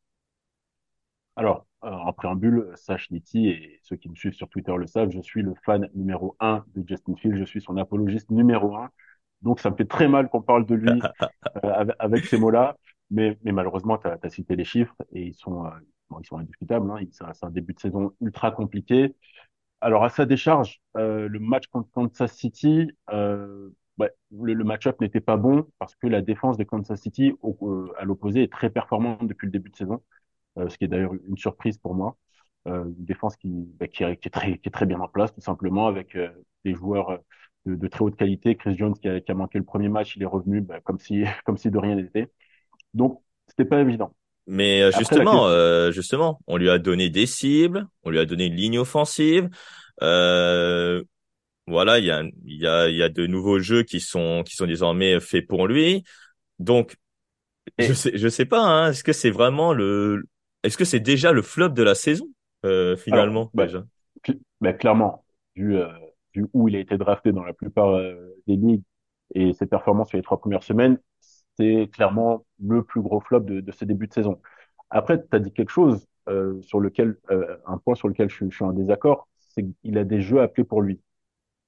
Alors, 1.35 1.65
euh, 1.83 1.89
en 1.89 2.13
préambule, 2.13 2.71
sache 2.75 3.09
Niti 3.11 3.49
et 3.49 3.79
ceux 3.83 3.95
qui 3.95 4.09
me 4.09 4.15
suivent 4.15 4.33
sur 4.33 4.49
Twitter 4.49 4.73
le 4.77 4.87
savent, 4.87 5.11
je 5.11 5.21
suis 5.21 5.41
le 5.41 5.53
fan 5.65 5.89
numéro 5.93 6.35
un 6.39 6.63
de 6.75 6.83
Justin 6.87 7.15
Fields, 7.15 7.37
je 7.37 7.45
suis 7.45 7.61
son 7.61 7.77
apologiste 7.77 8.29
numéro 8.31 8.75
un. 8.75 8.89
Donc 9.41 9.59
ça 9.59 9.71
me 9.71 9.75
fait 9.75 9.85
très 9.85 10.07
mal 10.07 10.29
qu'on 10.29 10.41
parle 10.41 10.65
de 10.65 10.75
lui 10.75 11.01
euh, 11.63 11.85
avec, 11.99 12.25
ces 12.25 12.37
mots-là, 12.37 12.77
mais, 13.09 13.37
mais 13.43 13.51
malheureusement, 13.51 13.97
tu 13.97 14.07
as, 14.07 14.29
cité 14.29 14.55
les 14.55 14.65
chiffres 14.65 14.95
et 15.11 15.23
ils 15.27 15.33
sont, 15.33 15.65
ils 16.19 16.25
sont 16.25 16.37
indiscutables. 16.37 16.89
Hein. 16.91 16.99
C'est 17.11 17.45
un 17.45 17.49
début 17.49 17.73
de 17.73 17.79
saison 17.79 18.13
ultra 18.21 18.51
compliqué. 18.51 19.15
Alors 19.81 20.03
à 20.03 20.09
sa 20.09 20.25
décharge, 20.25 20.79
euh, 20.95 21.27
le 21.27 21.39
match 21.39 21.65
contre 21.67 21.89
Kansas 21.91 22.31
City, 22.33 22.91
euh, 23.11 23.69
ouais, 23.97 24.11
le, 24.31 24.53
le 24.53 24.63
match-up 24.63 25.01
n'était 25.01 25.21
pas 25.21 25.37
bon 25.37 25.67
parce 25.79 25.95
que 25.95 26.05
la 26.05 26.21
défense 26.21 26.57
de 26.57 26.63
Kansas 26.63 27.01
City, 27.01 27.33
au, 27.41 27.57
euh, 27.67 27.91
à 27.97 28.05
l'opposé, 28.05 28.43
est 28.43 28.51
très 28.51 28.69
performante 28.69 29.27
depuis 29.27 29.47
le 29.47 29.51
début 29.51 29.71
de 29.71 29.75
saison, 29.75 29.95
euh, 29.95 29.97
ce 30.57 30.77
qui 30.77 30.85
est 30.85 30.87
d'ailleurs 30.87 31.13
une 31.27 31.37
surprise 31.37 31.77
pour 31.77 31.95
moi. 31.95 32.17
Euh, 32.67 32.85
une 32.85 33.05
défense 33.05 33.35
qui, 33.37 33.49
bah, 33.79 33.87
qui, 33.87 34.03
est, 34.03 34.17
qui, 34.17 34.27
est 34.27 34.31
très, 34.31 34.57
qui 34.57 34.69
est 34.69 34.71
très 34.71 34.85
bien 34.85 34.99
en 34.99 35.07
place, 35.07 35.33
tout 35.33 35.41
simplement, 35.41 35.87
avec 35.87 36.17
des 36.63 36.73
joueurs 36.75 37.19
de, 37.65 37.75
de, 37.75 37.87
très 37.87 38.03
haute 38.03 38.15
qualité. 38.15 38.55
Chris 38.55 38.77
Jones 38.77 38.93
qui 38.93 39.09
a, 39.09 39.19
qui 39.19 39.31
a, 39.31 39.35
manqué 39.35 39.57
le 39.57 39.65
premier 39.65 39.89
match, 39.89 40.15
il 40.15 40.23
est 40.23 40.27
revenu 40.27 40.61
bah, 40.61 40.79
comme 40.81 40.99
si 40.99 41.23
comme 41.45 41.57
si 41.57 41.71
de 41.71 41.77
rien 41.77 41.95
n'était. 41.95 42.31
Donc 42.93 43.21
c'était 43.47 43.65
pas 43.65 43.81
évident. 43.81 44.13
Mais 44.47 44.81
euh, 44.81 44.91
justement, 44.91 45.47
euh, 45.47 45.91
justement, 45.91 46.39
on 46.47 46.57
lui 46.57 46.69
a 46.69 46.79
donné 46.79 47.09
des 47.09 47.25
cibles, 47.25 47.87
on 48.03 48.09
lui 48.09 48.19
a 48.19 48.25
donné 48.25 48.45
une 48.47 48.55
ligne 48.55 48.79
offensive. 48.79 49.49
Euh, 50.01 51.03
voilà, 51.67 51.99
il 51.99 52.05
y 52.05 52.11
a, 52.11 52.23
il 52.45 52.57
y 52.59 52.67
a, 52.67 52.89
il 52.89 52.95
y 52.95 53.03
a 53.03 53.09
de 53.09 53.27
nouveaux 53.27 53.59
jeux 53.59 53.83
qui 53.83 53.99
sont, 53.99 54.43
qui 54.45 54.55
sont 54.55 54.65
désormais 54.65 55.19
faits 55.19 55.47
pour 55.47 55.67
lui. 55.67 56.03
Donc, 56.59 56.97
je 57.77 57.93
sais, 57.93 58.11
je 58.15 58.27
sais 58.27 58.45
pas. 58.45 58.61
Hein, 58.61 58.89
est-ce 58.89 59.03
que 59.03 59.13
c'est 59.13 59.29
vraiment 59.29 59.73
le, 59.73 60.23
est-ce 60.63 60.77
que 60.77 60.85
c'est 60.85 60.99
déjà 60.99 61.31
le 61.31 61.41
flop 61.41 61.69
de 61.69 61.83
la 61.83 61.95
saison 61.95 62.27
euh, 62.65 62.95
finalement 62.95 63.51
bah, 63.53 63.65
déjà? 63.65 63.83
bah, 64.59 64.73
clairement, 64.73 65.25
vu, 65.55 65.77
euh, 65.77 65.87
vu 66.35 66.47
où 66.53 66.67
il 66.67 66.75
a 66.75 66.79
été 66.79 66.97
drafté 66.97 67.31
dans 67.31 67.43
la 67.43 67.53
plupart 67.53 67.89
euh, 67.89 68.35
des 68.47 68.55
ligues 68.55 68.83
et 69.33 69.53
ses 69.53 69.65
performances 69.65 70.09
sur 70.09 70.17
les 70.17 70.23
trois 70.23 70.39
premières 70.39 70.63
semaines, 70.63 70.99
c'est 71.57 71.89
clairement 71.91 72.45
le 72.59 72.83
plus 72.83 73.01
gros 73.01 73.19
flop 73.19 73.41
de, 73.41 73.61
de 73.61 73.71
ce 73.71 73.85
début 73.85 74.07
de 74.07 74.13
saison. 74.13 74.41
Après, 74.89 75.19
tu 75.21 75.27
as 75.35 75.39
dit 75.39 75.51
quelque 75.51 75.71
chose 75.71 76.07
euh, 76.29 76.61
sur 76.61 76.79
lequel, 76.79 77.17
euh, 77.31 77.57
un 77.65 77.77
point 77.77 77.95
sur 77.95 78.07
lequel 78.07 78.29
je, 78.29 78.45
je 78.49 78.55
suis 78.55 78.65
en 78.65 78.73
désaccord, 78.73 79.27
c'est 79.39 79.65
qu'il 79.81 79.97
a 79.97 80.03
des 80.03 80.21
jeux 80.21 80.41
appelés 80.41 80.63
pour 80.63 80.81
lui. 80.81 81.01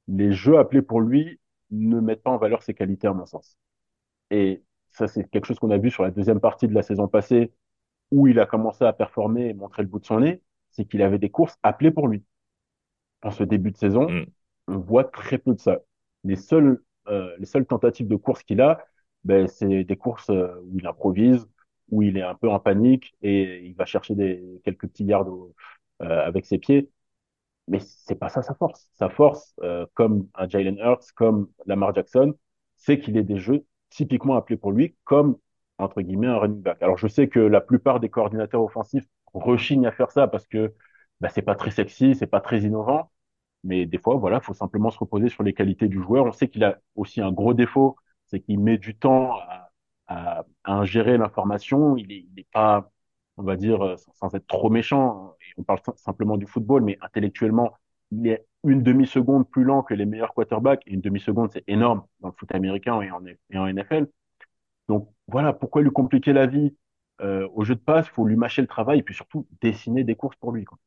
Les 0.07 0.31
jeux 0.31 0.57
appelés 0.57 0.81
pour 0.81 1.01
lui 1.01 1.39
ne 1.71 1.99
mettent 1.99 2.23
pas 2.23 2.31
en 2.31 2.37
valeur 2.37 2.63
ses 2.63 2.73
qualités, 2.73 3.07
à 3.07 3.13
mon 3.13 3.25
sens. 3.25 3.57
Et 4.31 4.63
ça, 4.91 5.07
c'est 5.07 5.29
quelque 5.29 5.45
chose 5.45 5.59
qu'on 5.59 5.71
a 5.71 5.77
vu 5.77 5.89
sur 5.91 6.03
la 6.03 6.11
deuxième 6.11 6.39
partie 6.39 6.67
de 6.67 6.73
la 6.73 6.83
saison 6.83 7.07
passée, 7.07 7.53
où 8.13 8.27
il 8.27 8.39
a 8.39 8.47
commencé 8.47 8.85
à 8.85 8.93
performer 8.93 9.49
et 9.49 9.55
montrer 9.55 9.83
le 9.83 9.89
bout 9.89 9.99
de 9.99 10.05
son 10.07 10.21
nez, 10.21 10.41
c'est 10.71 10.85
qu'il 10.85 11.03
avait 11.03 11.19
des 11.19 11.31
courses 11.31 11.57
appelées 11.63 11.91
pour 11.91 12.07
lui. 12.09 12.23
En 13.23 13.31
ce 13.31 13.43
début 13.43 13.71
de 13.71 13.77
saison, 13.77 14.07
Mm. 14.09 14.23
on 14.67 14.77
voit 14.79 15.05
très 15.05 15.37
peu 15.37 15.53
de 15.53 15.59
ça. 15.59 15.79
Les 16.23 16.35
seules, 16.35 16.83
euh, 17.07 17.35
les 17.39 17.45
seules 17.45 17.65
tentatives 17.65 18.07
de 18.07 18.15
course 18.15 18.43
qu'il 18.43 18.61
a, 18.61 18.83
ben, 19.23 19.47
c'est 19.47 19.83
des 19.83 19.97
courses 19.97 20.29
euh, 20.29 20.61
où 20.65 20.79
il 20.79 20.87
improvise, 20.87 21.47
où 21.89 22.01
il 22.01 22.17
est 22.17 22.21
un 22.23 22.35
peu 22.35 22.49
en 22.49 22.59
panique 22.59 23.15
et 23.21 23.65
il 23.65 23.75
va 23.75 23.85
chercher 23.85 24.15
des, 24.15 24.61
quelques 24.63 24.87
petits 24.87 25.05
yards 25.05 25.27
au- 25.29 25.55
euh, 26.01 26.25
avec 26.25 26.45
ses 26.45 26.57
pieds. 26.57 26.89
Mais 27.67 27.79
c'est 27.79 28.15
pas 28.15 28.29
ça 28.29 28.41
sa 28.43 28.55
force. 28.55 28.89
Sa 28.93 29.09
force, 29.09 29.55
euh, 29.63 29.85
comme 29.95 30.27
un 30.35 30.49
Jalen 30.49 30.77
Hurts, 30.79 31.13
comme 31.15 31.49
Lamar 31.65 31.93
Jackson, 31.95 32.35
c'est 32.77 32.99
qu'il 32.99 33.17
ait 33.17 33.23
des 33.23 33.39
jeux 33.39 33.65
typiquement 33.89 34.35
appelés 34.35 34.57
pour 34.57 34.71
lui, 34.73 34.95
comme 35.05 35.37
entre 35.77 36.01
guillemets 36.01 36.27
un 36.27 36.37
running 36.37 36.61
back. 36.61 36.81
Alors 36.81 36.97
je 36.97 37.07
sais 37.07 37.27
que 37.29 37.39
la 37.39 37.61
plupart 37.61 37.99
des 37.99 38.09
coordinateurs 38.09 38.61
offensifs 38.63 39.05
rechignent 39.33 39.87
à 39.87 39.91
faire 39.91 40.11
ça 40.11 40.27
parce 40.27 40.47
que 40.47 40.73
bah, 41.21 41.29
c'est 41.29 41.41
pas 41.41 41.55
très 41.55 41.71
sexy, 41.71 42.15
c'est 42.15 42.27
pas 42.27 42.41
très 42.41 42.61
innovant. 42.61 43.11
Mais 43.63 43.85
des 43.85 43.97
fois, 43.97 44.15
voilà, 44.17 44.41
faut 44.41 44.53
simplement 44.53 44.91
se 44.91 44.99
reposer 44.99 45.29
sur 45.29 45.43
les 45.43 45.53
qualités 45.53 45.87
du 45.87 46.01
joueur. 46.01 46.25
On 46.25 46.31
sait 46.31 46.49
qu'il 46.49 46.63
a 46.63 46.79
aussi 46.95 47.21
un 47.21 47.31
gros 47.31 47.53
défaut, 47.53 47.95
c'est 48.27 48.39
qu'il 48.41 48.59
met 48.59 48.77
du 48.77 48.95
temps 48.97 49.37
à, 49.39 49.71
à, 50.07 50.45
à 50.65 50.73
ingérer 50.73 51.17
l'information. 51.17 51.95
Il 51.97 52.11
est, 52.11 52.25
il 52.31 52.39
est 52.39 52.47
pas, 52.51 52.91
on 53.37 53.43
va 53.43 53.55
dire, 53.55 53.81
euh, 53.85 53.95
sans, 54.15 54.33
être 54.35 54.47
trop 54.47 54.69
méchant, 54.69 55.35
et 55.41 55.53
on 55.57 55.63
parle 55.63 55.79
sim- 55.85 55.93
simplement 55.95 56.37
du 56.37 56.45
football, 56.45 56.83
mais 56.83 56.97
intellectuellement, 57.01 57.73
il 58.11 58.27
est 58.27 58.45
une 58.65 58.83
demi-seconde 58.83 59.49
plus 59.49 59.63
lent 59.63 59.81
que 59.83 59.93
les 59.93 60.05
meilleurs 60.05 60.33
quarterbacks. 60.33 60.83
Et 60.87 60.93
une 60.93 61.01
demi-seconde, 61.01 61.51
c'est 61.51 61.63
énorme 61.67 62.03
dans 62.19 62.29
le 62.29 62.33
foot 62.37 62.53
américain 62.53 63.01
et 63.01 63.11
en, 63.11 63.25
et 63.25 63.57
en 63.57 63.67
NFL. 63.67 64.07
Donc 64.89 65.09
voilà, 65.27 65.53
pourquoi 65.53 65.81
lui 65.81 65.91
compliquer 65.91 66.33
la 66.33 66.47
vie 66.47 66.75
euh, 67.21 67.47
au 67.53 67.63
jeu 67.63 67.75
de 67.75 67.79
passe, 67.79 68.07
faut 68.07 68.25
lui 68.25 68.35
mâcher 68.35 68.61
le 68.61 68.67
travail 68.67 68.99
et 68.99 69.03
puis 69.03 69.13
surtout 69.13 69.47
dessiner 69.61 70.03
des 70.03 70.15
courses 70.15 70.35
pour 70.37 70.51
lui. 70.51 70.65
Quoi. 70.65 70.77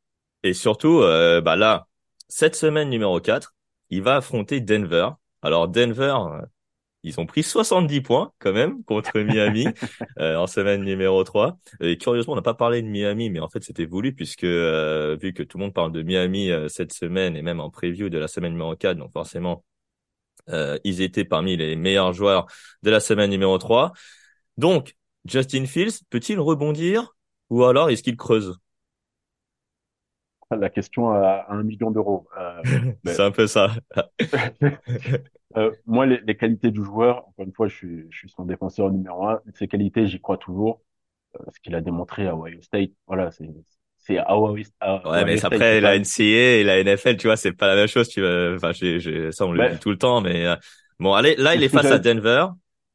Et 0.43 0.53
surtout, 0.53 1.01
euh, 1.01 1.41
bah 1.41 1.55
là, 1.55 1.87
cette 2.27 2.55
semaine 2.55 2.89
numéro 2.89 3.19
4, 3.19 3.55
il 3.89 4.01
va 4.01 4.17
affronter 4.17 4.59
Denver. 4.59 5.09
Alors 5.41 5.67
Denver, 5.67 6.15
euh, 6.31 6.41
ils 7.03 7.19
ont 7.19 7.25
pris 7.25 7.43
70 7.43 8.01
points 8.01 8.33
quand 8.39 8.53
même 8.53 8.83
contre 8.83 9.19
Miami 9.19 9.65
euh, 10.19 10.35
en 10.35 10.47
semaine 10.47 10.83
numéro 10.83 11.23
3. 11.23 11.57
Et 11.79 11.97
curieusement, 11.97 12.33
on 12.33 12.35
n'a 12.35 12.41
pas 12.41 12.53
parlé 12.53 12.81
de 12.81 12.87
Miami, 12.87 13.29
mais 13.29 13.39
en 13.39 13.49
fait 13.49 13.63
c'était 13.63 13.85
voulu 13.85 14.13
puisque 14.13 14.43
euh, 14.43 15.17
vu 15.19 15.33
que 15.33 15.43
tout 15.43 15.57
le 15.57 15.63
monde 15.63 15.73
parle 15.73 15.91
de 15.91 16.01
Miami 16.01 16.51
euh, 16.51 16.67
cette 16.67 16.93
semaine 16.93 17.35
et 17.35 17.41
même 17.41 17.59
en 17.59 17.69
preview 17.69 18.09
de 18.09 18.17
la 18.17 18.27
semaine 18.27 18.51
numéro 18.51 18.75
4, 18.75 18.97
donc 18.97 19.11
forcément 19.13 19.63
euh, 20.49 20.77
ils 20.83 21.01
étaient 21.01 21.25
parmi 21.25 21.57
les 21.57 21.75
meilleurs 21.75 22.13
joueurs 22.13 22.47
de 22.83 22.89
la 22.89 22.99
semaine 22.99 23.29
numéro 23.29 23.57
3. 23.57 23.93
Donc, 24.57 24.95
Justin 25.25 25.65
Fields 25.65 26.03
peut-il 26.09 26.39
rebondir 26.39 27.15
ou 27.49 27.63
alors 27.65 27.89
est-ce 27.89 28.03
qu'il 28.03 28.17
creuse? 28.17 28.57
La 30.49 30.69
question 30.69 31.09
à, 31.09 31.45
à 31.47 31.53
un 31.53 31.63
million 31.63 31.91
d'euros. 31.91 32.27
Euh, 32.37 32.61
mais- 33.03 33.13
C'est 33.13 33.23
un 33.23 33.31
peu 33.31 33.47
ça. 33.47 33.75
euh, 35.57 35.71
moi, 35.85 36.05
les, 36.05 36.19
les 36.25 36.37
qualités 36.37 36.71
du 36.71 36.83
joueur, 36.83 37.27
encore 37.27 37.45
une 37.45 37.53
fois, 37.53 37.67
je 37.67 37.75
suis, 37.75 38.05
je 38.11 38.17
suis 38.17 38.29
son 38.29 38.45
défenseur 38.45 38.91
numéro 38.91 39.27
un. 39.27 39.41
Ses 39.55 39.67
qualités, 39.67 40.07
j'y 40.07 40.19
crois 40.21 40.37
toujours. 40.37 40.81
Euh, 41.35 41.43
ce 41.53 41.59
qu'il 41.59 41.75
a 41.75 41.81
démontré 41.81 42.27
à 42.27 42.35
Ohio 42.37 42.61
State, 42.61 42.91
voilà, 43.07 43.31
c'est 43.31 43.49
c'est 43.97 44.17
à 44.19 44.37
Ohio, 44.37 44.65
à 44.79 45.03
Ouais, 45.05 45.25
mais 45.25 45.37
State, 45.37 45.53
après 45.53 45.79
la 45.79 45.95
NCAA 45.95 46.25
et 46.59 46.63
la 46.63 46.79
NFL, 46.79 47.17
tu 47.17 47.27
vois, 47.27 47.37
c'est 47.37 47.53
pas 47.53 47.67
la 47.67 47.75
même 47.75 47.87
chose. 47.87 48.09
Tu 48.09 48.21
vois, 48.21 48.55
enfin, 48.55 48.71
j'ai, 48.73 48.99
j'ai, 48.99 49.31
ça 49.31 49.45
on 49.45 49.51
le 49.53 49.61
Ouais. 49.61 49.69
dit 49.69 49.79
tout 49.79 49.89
le 49.89 49.97
temps, 49.97 50.21
mais 50.21 50.45
bon, 50.99 51.13
allez, 51.13 51.35
là 51.37 51.55
il 51.55 51.63
est 51.63 51.69
face 51.69 51.91
à 51.91 51.99
Denver 51.99 52.47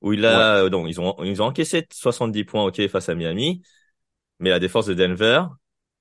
où 0.02 0.12
il 0.14 0.26
a, 0.26 0.64
euh, 0.64 0.68
donc 0.70 0.88
ils 0.88 1.00
ont, 1.00 1.16
ils 1.24 1.42
ont 1.42 1.46
encaissé 1.46 1.86
70 1.92 2.44
points, 2.44 2.64
ok, 2.66 2.86
face 2.88 3.08
à 3.08 3.14
Miami, 3.14 3.62
mais 4.40 4.50
la 4.50 4.58
défense 4.60 4.86
de 4.86 4.94
Denver, 4.94 5.44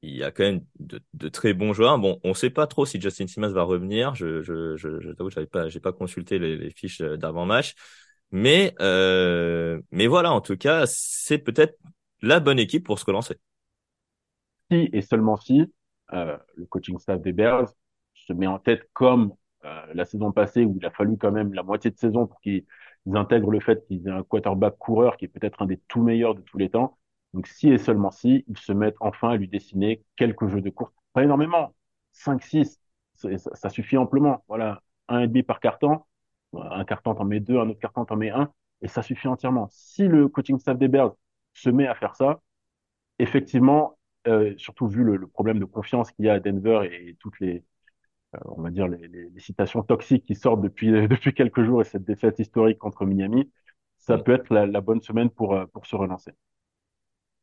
il 0.01 0.15
y 0.17 0.23
a 0.23 0.31
quand 0.31 0.43
même 0.43 0.61
de, 0.79 1.01
de 1.13 1.29
très 1.29 1.53
bons 1.53 1.73
joueurs. 1.73 1.99
Bon, 1.99 2.19
on 2.23 2.33
sait 2.33 2.49
pas 2.49 2.67
trop 2.67 2.85
si 2.85 2.99
Justin 3.01 3.27
Simmons 3.27 3.51
va 3.53 3.63
revenir. 3.63 4.15
Je, 4.15 4.41
je, 4.41 4.75
je, 4.77 4.99
je 5.01 5.11
t'avoue, 5.11 5.29
j'avais 5.29 5.47
pas, 5.47 5.69
j'ai 5.69 5.79
pas 5.79 5.93
consulté 5.93 6.39
les, 6.39 6.57
les 6.57 6.71
fiches 6.71 7.01
d'avant 7.01 7.45
match, 7.45 7.75
mais, 8.31 8.73
euh, 8.81 9.81
mais 9.91 10.07
voilà, 10.07 10.33
en 10.33 10.41
tout 10.41 10.57
cas, 10.57 10.85
c'est 10.87 11.37
peut-être 11.39 11.77
la 12.21 12.39
bonne 12.39 12.59
équipe 12.59 12.85
pour 12.85 12.99
se 12.99 13.05
relancer. 13.05 13.35
si 14.71 14.89
et 14.93 15.01
seulement 15.01 15.37
si 15.37 15.71
euh, 16.13 16.37
le 16.55 16.65
coaching 16.65 16.97
staff 16.99 17.21
des 17.21 17.33
Bears 17.33 17.69
se 18.13 18.33
met 18.33 18.47
en 18.47 18.59
tête 18.59 18.89
comme 18.93 19.33
euh, 19.65 19.85
la 19.93 20.05
saison 20.05 20.31
passée 20.31 20.65
où 20.65 20.75
il 20.79 20.85
a 20.85 20.91
fallu 20.91 21.17
quand 21.17 21.31
même 21.31 21.53
la 21.53 21.63
moitié 21.63 21.91
de 21.91 21.97
saison 21.97 22.27
pour 22.27 22.39
qu'ils 22.41 22.65
ils 23.05 23.17
intègrent 23.17 23.51
le 23.51 23.59
fait 23.59 23.85
qu'ils 23.87 24.07
aient 24.07 24.11
un 24.11 24.23
quarterback 24.23 24.77
coureur 24.77 25.17
qui 25.17 25.25
est 25.25 25.27
peut-être 25.27 25.61
un 25.61 25.65
des 25.65 25.77
tout 25.87 26.01
meilleurs 26.03 26.35
de 26.35 26.41
tous 26.41 26.57
les 26.57 26.69
temps. 26.69 26.97
Donc 27.33 27.47
si 27.47 27.69
et 27.69 27.77
seulement 27.77 28.11
si 28.11 28.43
ils 28.47 28.57
se 28.57 28.71
mettent 28.73 28.95
enfin 28.99 29.29
à 29.31 29.37
lui 29.37 29.47
dessiner 29.47 30.03
quelques 30.15 30.47
jeux 30.47 30.61
de 30.61 30.69
course, 30.69 30.93
pas 31.13 31.23
énormément, 31.23 31.73
5 32.11 32.41
6, 32.43 32.79
ça, 33.13 33.69
suffit 33.69 33.97
amplement. 33.97 34.43
Voilà, 34.47 34.81
un 35.07 35.19
et 35.21 35.27
demi 35.27 35.43
par 35.43 35.59
carton, 35.59 36.01
un 36.53 36.85
carton 36.85 37.15
t'en 37.15 37.25
mets 37.25 37.39
deux, 37.39 37.57
un 37.59 37.69
autre 37.69 37.79
carton 37.79 38.05
t'en 38.05 38.15
mets 38.17 38.29
un 38.31 38.51
et 38.81 38.87
ça 38.87 39.01
suffit 39.03 39.27
entièrement. 39.27 39.67
Si 39.71 40.07
le 40.07 40.27
coaching 40.27 40.59
staff 40.59 40.77
des 40.77 40.87
Bears 40.87 41.15
se 41.53 41.69
met 41.69 41.87
à 41.87 41.95
faire 41.95 42.15
ça, 42.15 42.41
effectivement, 43.19 43.97
euh, 44.27 44.53
surtout 44.57 44.87
vu 44.87 45.03
le, 45.03 45.17
le 45.17 45.27
problème 45.27 45.59
de 45.59 45.65
confiance 45.65 46.11
qu'il 46.11 46.25
y 46.25 46.29
a 46.29 46.33
à 46.33 46.39
Denver 46.39 46.89
et, 46.91 47.15
toutes 47.19 47.39
les, 47.39 47.63
on 48.45 48.61
va 48.61 48.71
dire 48.71 48.87
les, 48.87 49.07
les, 49.07 49.29
les 49.29 49.39
citations 49.39 49.83
toxiques 49.83 50.25
qui 50.25 50.35
sortent 50.35 50.61
depuis 50.61 50.91
depuis 51.07 51.33
quelques 51.33 51.63
jours 51.63 51.81
et 51.81 51.85
cette 51.85 52.03
défaite 52.05 52.39
historique 52.39 52.77
contre 52.79 53.05
Miami, 53.05 53.51
ça 53.97 54.17
Mm. 54.17 54.21
peut 54.21 54.33
être 54.33 54.53
la, 54.53 54.65
la 54.67 54.81
bonne 54.81 55.01
semaine 55.01 55.29
pour 55.29 55.53
euh, 55.55 55.65
pour 55.67 55.85
se 55.85 55.95
relancer. 55.95 56.31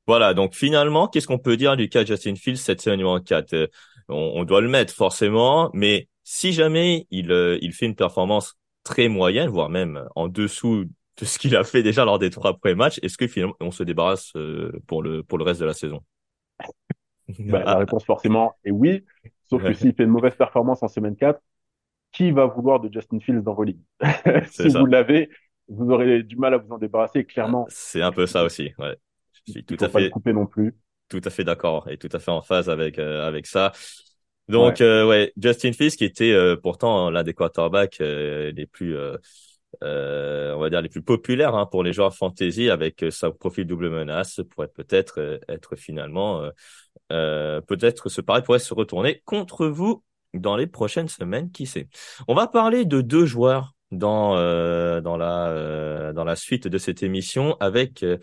Voilà, 0.07 0.33
donc 0.35 0.55
finalement, 0.55 1.07
qu'est-ce 1.09 1.27
qu'on 1.27 1.39
peut 1.39 1.57
dire 1.57 1.77
du 1.77 1.89
cas 1.91 2.05
Justin 2.05 2.35
Fields 2.35 2.57
cette 2.59 2.81
semaine 2.81 2.99
numéro 2.99 3.21
4 3.21 3.53
Euh, 3.55 3.67
on, 4.09 4.33
on 4.37 4.45
doit 4.45 4.61
le 4.63 4.69
mettre 4.69 4.95
forcément, 4.95 5.71
mais 5.75 6.09
si 6.25 6.53
jamais 6.53 7.07
il, 7.11 7.31
euh, 7.31 7.59
il 7.61 7.73
fait 7.75 7.85
une 7.87 7.95
performance 7.95 8.55
très 8.85 9.09
moyenne, 9.09 9.51
voire 9.51 9.69
même 9.69 10.03
en 10.17 10.29
dessous 10.29 10.87
de 11.19 11.25
ce 11.27 11.39
qu'il 11.39 11.55
a 11.57 11.65
fait 11.65 11.83
déjà 11.83 12.05
lors 12.07 12.19
des 12.19 12.31
trois 12.31 12.57
premiers 12.57 12.75
matchs, 12.75 12.99
est-ce 13.03 13.19
que 13.19 13.27
finalement 13.29 13.55
on 13.61 13.71
se 13.71 13.83
débarrasse 13.83 14.33
euh, 14.37 14.73
pour 14.87 15.03
le 15.03 15.23
pour 15.23 15.37
le 15.37 15.45
reste 15.45 15.61
de 15.61 15.67
la 15.67 15.75
saison? 15.75 16.01
Bah, 17.49 17.63
la 17.65 17.77
réponse 17.79 18.05
forcément 18.05 18.55
est 18.65 18.71
oui, 18.71 19.05
sauf 19.49 19.65
que 19.65 19.73
Ouais. 19.73 19.75
s'il 19.75 19.95
fait 19.95 20.05
une 20.05 20.11
mauvaise 20.11 20.35
performance 20.37 20.83
en 20.83 20.89
semaine 20.89 21.17
4, 21.17 21.41
qui 22.13 22.31
va 22.33 22.47
vouloir 22.47 22.81
de 22.81 22.93
Justin 22.93 23.21
Fields 23.21 23.43
dans 23.43 23.55
vos 23.55 23.65
ligues? 23.65 23.83
Si 24.51 24.71
ça. 24.71 24.81
vous 24.81 24.87
l'avez, 24.87 25.31
vous 25.69 25.91
aurez 25.91 26.23
du 26.23 26.37
mal 26.37 26.55
à 26.55 26.59
vous 26.59 26.73
en 26.73 26.79
débarrasser. 26.79 27.25
Clairement, 27.25 27.67
C'est 27.69 28.03
un 28.03 28.13
peu 28.13 28.27
ça 28.27 28.45
aussi. 28.45 28.73
Ouais. 28.79 28.97
Je 29.47 29.53
suis 29.53 29.65
tout 29.65 29.77
à 29.81 29.89
fait 29.89 30.11
non 30.33 30.47
plus. 30.47 30.75
tout 31.09 31.21
à 31.25 31.31
fait 31.31 31.45
d'accord 31.45 31.89
et 31.89 31.97
tout 31.97 32.09
à 32.13 32.19
fait 32.19 32.31
en 32.31 32.43
phase 32.43 32.69
avec 32.69 32.99
euh, 32.99 33.27
avec 33.27 33.47
ça. 33.47 33.73
Donc 34.49 34.81
euh, 34.81 35.07
ouais, 35.07 35.33
Justin 35.41 35.73
Fields 35.73 35.97
qui 35.97 36.05
était 36.05 36.33
euh, 36.33 36.57
pourtant 36.57 37.11
l'un 37.11 37.23
des 37.23 37.35
quarterbacks 37.35 38.01
euh, 38.01 38.51
les 38.53 38.67
plus 38.67 38.97
euh, 38.97 39.17
euh, 39.83 40.55
on 40.55 40.61
va 40.61 40.71
dire 40.71 40.81
les 40.83 40.89
plus 40.89 41.03
populaires 41.03 41.55
hein, 41.55 41.67
pour 41.67 41.83
les 41.83 41.93
joueurs 41.93 42.15
fantasy 42.15 42.71
avec 42.71 43.03
euh, 43.03 43.11
sa 43.11 43.31
profil 43.31 43.67
double 43.67 43.91
menace 43.91 44.41
pourrait 44.51 44.69
peut-être 44.69 45.21
euh, 45.21 45.39
être 45.49 45.77
finalement 45.77 46.51
euh, 47.13 47.61
peut-être 47.61 48.09
ce 48.09 48.21
pari 48.21 48.43
pourrait 48.43 48.59
se 48.59 48.75
retourner 48.75 49.23
contre 49.25 49.67
vous 49.67 50.03
dans 50.35 50.57
les 50.57 50.67
prochaines 50.67 51.09
semaines, 51.09 51.51
qui 51.51 51.67
sait. 51.67 51.89
On 52.29 52.35
va 52.35 52.47
parler 52.47 52.85
de 52.85 53.01
deux 53.01 53.25
joueurs 53.27 53.75
dans 53.91 54.37
euh, 54.37 55.01
dans 55.01 55.17
la 55.17 55.49
euh, 55.49 56.13
dans 56.13 56.25
la 56.25 56.37
suite 56.37 56.69
de 56.69 56.79
cette 56.79 57.03
émission 57.03 57.57
avec 57.61 58.03
euh, 58.03 58.19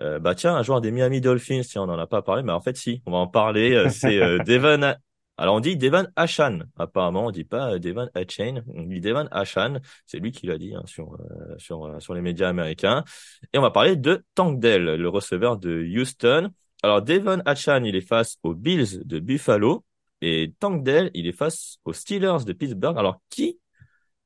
euh, 0.00 0.18
bah 0.18 0.34
tiens, 0.34 0.54
un 0.56 0.62
joueur 0.62 0.80
des 0.80 0.90
Miami 0.90 1.20
Dolphins, 1.20 1.60
tiens, 1.64 1.82
on 1.82 1.86
n'en 1.86 1.98
a 1.98 2.06
pas 2.06 2.22
parlé, 2.22 2.42
mais 2.42 2.52
en 2.52 2.60
fait 2.60 2.76
si, 2.76 3.02
on 3.06 3.12
va 3.12 3.18
en 3.18 3.26
parler. 3.26 3.72
euh, 3.74 3.88
c'est 3.90 4.20
euh, 4.20 4.38
Devon. 4.46 4.94
Alors 5.38 5.56
on 5.56 5.60
dit 5.60 5.76
Devon 5.76 6.06
Achan, 6.16 6.60
apparemment, 6.78 7.26
on 7.26 7.30
dit 7.30 7.44
pas 7.44 7.78
Devon 7.78 8.08
Achain, 8.14 8.62
on 8.74 8.82
dit 8.84 9.00
Devon 9.00 9.26
Achan. 9.30 9.78
C'est 10.06 10.18
lui 10.18 10.30
qui 10.30 10.46
l'a 10.46 10.58
dit 10.58 10.74
hein, 10.74 10.82
sur 10.86 11.14
euh, 11.14 11.54
sur 11.58 11.86
euh, 11.86 12.00
sur 12.00 12.14
les 12.14 12.20
médias 12.20 12.48
américains. 12.48 13.04
Et 13.52 13.58
on 13.58 13.62
va 13.62 13.70
parler 13.70 13.96
de 13.96 14.24
Tank 14.34 14.60
Dell, 14.60 14.84
le 14.84 15.08
receveur 15.08 15.56
de 15.56 15.82
Houston. 15.82 16.50
Alors, 16.82 17.02
Devon 17.02 17.40
Achan, 17.46 17.84
il 17.84 17.94
est 17.96 18.00
face 18.00 18.38
aux 18.42 18.54
Bills 18.54 19.04
de 19.04 19.18
Buffalo 19.20 19.84
et 20.20 20.54
Tank 20.60 20.82
Dell, 20.84 21.10
il 21.14 21.26
est 21.26 21.32
face 21.32 21.78
aux 21.84 21.92
Steelers 21.92 22.44
de 22.46 22.52
Pittsburgh. 22.52 22.96
Alors, 22.98 23.20
qui 23.30 23.60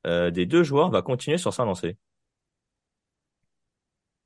euh, 0.07 0.31
des 0.31 0.45
deux 0.45 0.63
joueurs 0.63 0.91
va 0.91 1.01
continuer 1.03 1.37
sur 1.37 1.53
sa 1.53 1.65
lancée 1.65 1.97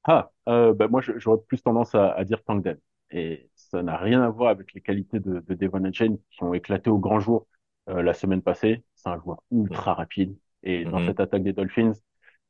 Ah, 0.03 0.31
euh, 0.49 0.73
bah 0.73 0.87
moi, 0.87 1.01
j'aurais 1.01 1.41
plus 1.47 1.61
tendance 1.61 1.93
à, 1.95 2.11
à 2.13 2.23
dire 2.23 2.43
Tank 2.43 2.63
Dell. 2.63 2.79
Et 3.11 3.49
ça 3.55 3.83
n'a 3.83 3.97
rien 3.97 4.21
à 4.23 4.29
voir 4.29 4.49
avec 4.49 4.73
les 4.73 4.81
qualités 4.81 5.19
de, 5.19 5.39
de 5.47 5.53
Devon 5.53 5.83
Achane 5.83 6.17
qui 6.31 6.43
ont 6.43 6.53
éclaté 6.53 6.89
au 6.89 6.97
grand 6.97 7.19
jour 7.19 7.47
euh, 7.89 8.01
la 8.01 8.13
semaine 8.13 8.41
passée. 8.41 8.83
C'est 8.95 9.09
un 9.09 9.19
joueur 9.19 9.43
ultra 9.51 9.93
rapide. 9.93 10.35
Et 10.63 10.85
dans 10.85 10.99
Mhm. 10.99 11.05
cette 11.05 11.19
attaque 11.19 11.43
des 11.43 11.53
Dolphins, 11.53 11.93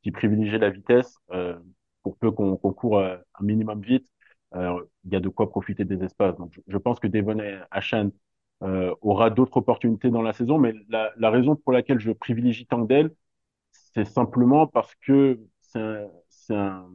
qui 0.02 0.10
privilégie 0.12 0.58
la 0.58 0.70
vitesse, 0.70 1.18
euh, 1.32 1.58
pour 2.02 2.16
peu 2.16 2.30
qu'on 2.30 2.56
court 2.56 3.00
un 3.00 3.20
minimum 3.40 3.80
vite, 3.82 4.06
il 4.54 5.12
y 5.12 5.16
a 5.16 5.20
de 5.20 5.28
quoi 5.28 5.50
profiter 5.50 5.84
des 5.84 6.02
espaces. 6.04 6.36
Donc, 6.36 6.60
je, 6.66 6.78
pense 6.78 7.00
que 7.00 7.06
Devon 7.06 7.38
Achane 7.70 8.12
euh, 8.62 8.94
aura 9.00 9.30
d'autres 9.30 9.56
opportunités 9.56 10.10
dans 10.10 10.22
la 10.22 10.32
saison, 10.32 10.58
mais 10.58 10.74
la, 10.88 11.10
la 11.16 11.30
raison 11.30 11.56
pour 11.56 11.72
laquelle 11.72 11.98
je 11.98 12.12
privilégie 12.12 12.66
Tank 12.66 12.88
Dell, 12.88 13.10
c'est 13.94 14.04
simplement 14.04 14.66
parce 14.66 14.94
que 14.96 15.40
c'est 15.60 16.54
un, 16.54 16.86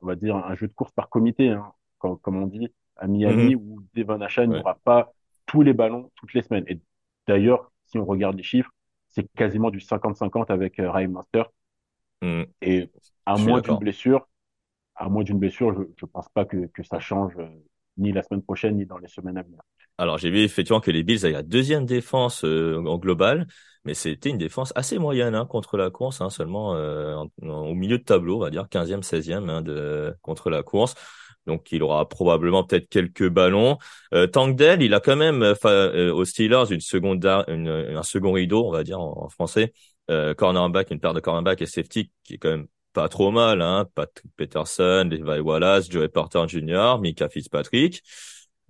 on 0.00 0.06
va 0.06 0.16
dire, 0.16 0.36
un 0.36 0.54
jeu 0.54 0.66
de 0.68 0.72
course 0.72 0.92
par 0.92 1.08
comité, 1.08 1.50
hein, 1.50 1.72
comme, 1.98 2.18
comme 2.18 2.36
on 2.42 2.46
dit, 2.46 2.68
à 2.96 3.06
Miami, 3.06 3.54
Mhm. 3.54 3.60
où 3.62 3.80
Devon 3.94 4.20
Achane 4.20 4.50
Ouais. 4.50 4.58
n'aura 4.58 4.76
pas 4.84 5.12
tous 5.46 5.62
les 5.62 5.72
ballons 5.72 6.10
toutes 6.16 6.34
les 6.34 6.42
semaines. 6.42 6.64
Et 6.68 6.80
d'ailleurs, 7.26 7.70
si 7.86 7.98
on 7.98 8.04
regarde 8.04 8.36
les 8.36 8.42
chiffres, 8.42 8.70
c'est 9.08 9.26
quasiment 9.36 9.70
du 9.70 9.80
50-50 9.80 10.50
avec 10.50 10.78
euh, 10.80 10.90
Raheem 10.90 11.12
Mostert. 11.12 11.50
Mhm. 12.22 12.46
Et 12.62 12.90
à 13.26 13.36
moins 13.38 13.60
d'une 13.60 13.78
blessure, 13.78 14.26
à 14.96 15.08
moins 15.08 15.24
d'une 15.24 15.38
blessure, 15.38 15.74
je, 15.74 15.82
je 15.96 16.06
pense 16.06 16.28
pas 16.32 16.44
que, 16.44 16.66
que 16.72 16.82
ça 16.82 17.00
change 17.00 17.32
euh, 17.38 17.46
ni 17.98 18.12
la 18.12 18.22
semaine 18.22 18.42
prochaine, 18.42 18.76
ni 18.76 18.86
dans 18.86 18.98
les 18.98 19.08
semaines 19.08 19.38
à 19.38 19.42
venir. 19.42 19.60
Alors, 19.98 20.18
j'ai 20.18 20.30
vu 20.30 20.40
effectivement 20.40 20.80
que 20.80 20.90
les 20.90 21.02
Bills 21.02 21.24
avaient 21.24 21.32
la 21.32 21.42
deuxième 21.42 21.86
défense 21.86 22.44
euh, 22.44 22.82
en 22.84 22.98
global, 22.98 23.46
mais 23.84 23.94
c'était 23.94 24.30
une 24.30 24.38
défense 24.38 24.72
assez 24.74 24.98
moyenne 24.98 25.34
hein, 25.34 25.46
contre 25.46 25.76
la 25.76 25.90
course, 25.90 26.20
hein, 26.20 26.30
seulement 26.30 26.74
euh, 26.74 27.16
au 27.42 27.74
milieu 27.74 27.98
de 27.98 28.02
tableau, 28.02 28.36
on 28.36 28.40
va 28.40 28.50
dire 28.50 28.66
15e, 28.68 29.02
16e 29.02 29.48
hein, 29.48 29.62
de, 29.62 30.14
contre 30.22 30.50
la 30.50 30.62
course. 30.62 30.94
Donc, 31.46 31.70
il 31.72 31.82
aura 31.82 32.08
probablement 32.08 32.64
peut-être 32.64 32.88
quelques 32.88 33.28
ballons. 33.28 33.78
Euh, 34.14 34.26
Tank 34.26 34.56
Dell, 34.56 34.82
il 34.82 34.94
a 34.94 35.00
quand 35.00 35.16
même 35.16 35.42
euh, 35.42 35.54
euh, 35.66 36.12
aux 36.12 36.24
Steelers 36.24 36.72
une 36.72 36.80
seconde, 36.80 37.24
une, 37.48 37.68
un 37.68 38.02
second 38.02 38.32
rideau, 38.32 38.66
on 38.66 38.72
va 38.72 38.82
dire 38.82 39.00
en, 39.00 39.24
en 39.24 39.28
français, 39.28 39.72
euh, 40.10 40.34
cornerback, 40.34 40.90
une 40.90 41.00
paire 41.00 41.14
de 41.14 41.20
cornerback 41.20 41.62
et 41.62 41.66
safety 41.66 42.10
qui 42.24 42.34
est 42.34 42.38
quand 42.38 42.50
même 42.50 42.66
pas 42.94 43.08
trop 43.10 43.32
mal, 43.32 43.62
hein. 43.62 43.86
Patrick 43.96 44.32
Peterson, 44.36 45.08
Levi 45.10 45.40
Wallace, 45.40 45.90
Joey 45.90 46.08
Porter 46.08 46.44
Jr., 46.48 46.98
Mika 47.00 47.28
Fitzpatrick. 47.28 48.02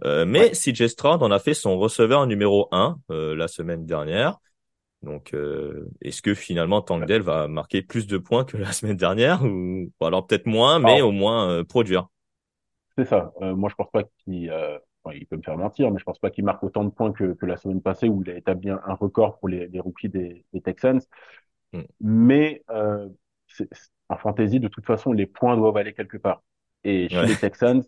Euh, 0.05 0.27
mais 0.27 0.51
Ouais. 0.51 0.55
CJ 0.55 0.89
Stroud 0.89 1.23
en 1.23 1.31
a 1.33 1.39
fait 1.41 1.55
son 1.55 1.79
receveur 1.79 2.27
numéro 2.27 2.69
un 2.73 2.99
euh, 3.13 3.37
la 3.37 3.49
semaine 3.49 3.87
dernière. 3.87 4.39
Donc, 5.03 5.35
euh, 5.35 5.89
est-ce 6.03 6.23
que 6.23 6.35
finalement 6.35 6.83
Tank 6.83 7.07
Dell 7.07 7.23
va 7.23 7.49
marquer 7.49 7.83
plus 7.83 8.07
de 8.07 8.19
points 8.19 8.45
que 8.45 8.57
la 8.59 8.73
semaine 8.75 8.97
dernière 8.99 9.45
ou 9.45 9.91
ou 10.01 10.07
alors 10.07 10.27
peut-être 10.27 10.47
moins, 10.47 10.79
mais 10.81 11.03
au 11.03 11.13
moins 11.13 11.51
euh, 11.51 11.65
produire? 11.65 12.09
c'est 12.97 13.05
ça. 13.07 13.33
Euh, 13.43 13.55
moi, 13.57 13.69
je 13.71 13.75
pense 13.75 13.91
pas 13.91 14.05
qu'il, 14.05 14.51
euh, 14.51 14.79
enfin, 15.05 15.17
il 15.17 15.27
peut 15.27 15.37
me 15.37 15.43
faire 15.43 15.57
mentir, 15.59 15.91
mais 15.91 15.99
je 15.99 16.05
pense 16.05 16.19
pas 16.19 16.31
qu'il 16.31 16.45
marque 16.45 16.63
autant 16.63 16.85
de 16.85 16.91
points 16.91 17.13
que, 17.13 17.33
que 17.35 17.47
la 17.47 17.57
semaine 17.57 17.83
passée 17.83 18.09
où 18.09 18.23
il 18.23 18.31
a 18.31 18.37
établi 18.37 18.71
un, 18.71 18.81
un 18.85 18.95
record 18.95 19.39
pour 19.39 19.49
les, 19.49 19.67
les 19.69 19.81
rookies 19.81 20.09
des, 20.09 20.45
des 20.53 20.61
Texans. 20.61 21.01
Mm. 21.73 21.85
Mais 22.01 22.63
euh, 22.71 23.09
en 24.15 24.19
fantasy, 24.19 24.61
de 24.61 24.69
toute 24.69 24.87
façon, 24.87 25.13
les 25.13 25.27
points 25.27 25.57
doivent 25.57 25.77
aller 25.77 25.95
quelque 25.95 26.17
part. 26.19 26.43
Et 26.85 27.09
chez 27.09 27.27
Ouais. 27.27 27.27
les 27.27 27.37
Texans, 27.39 27.83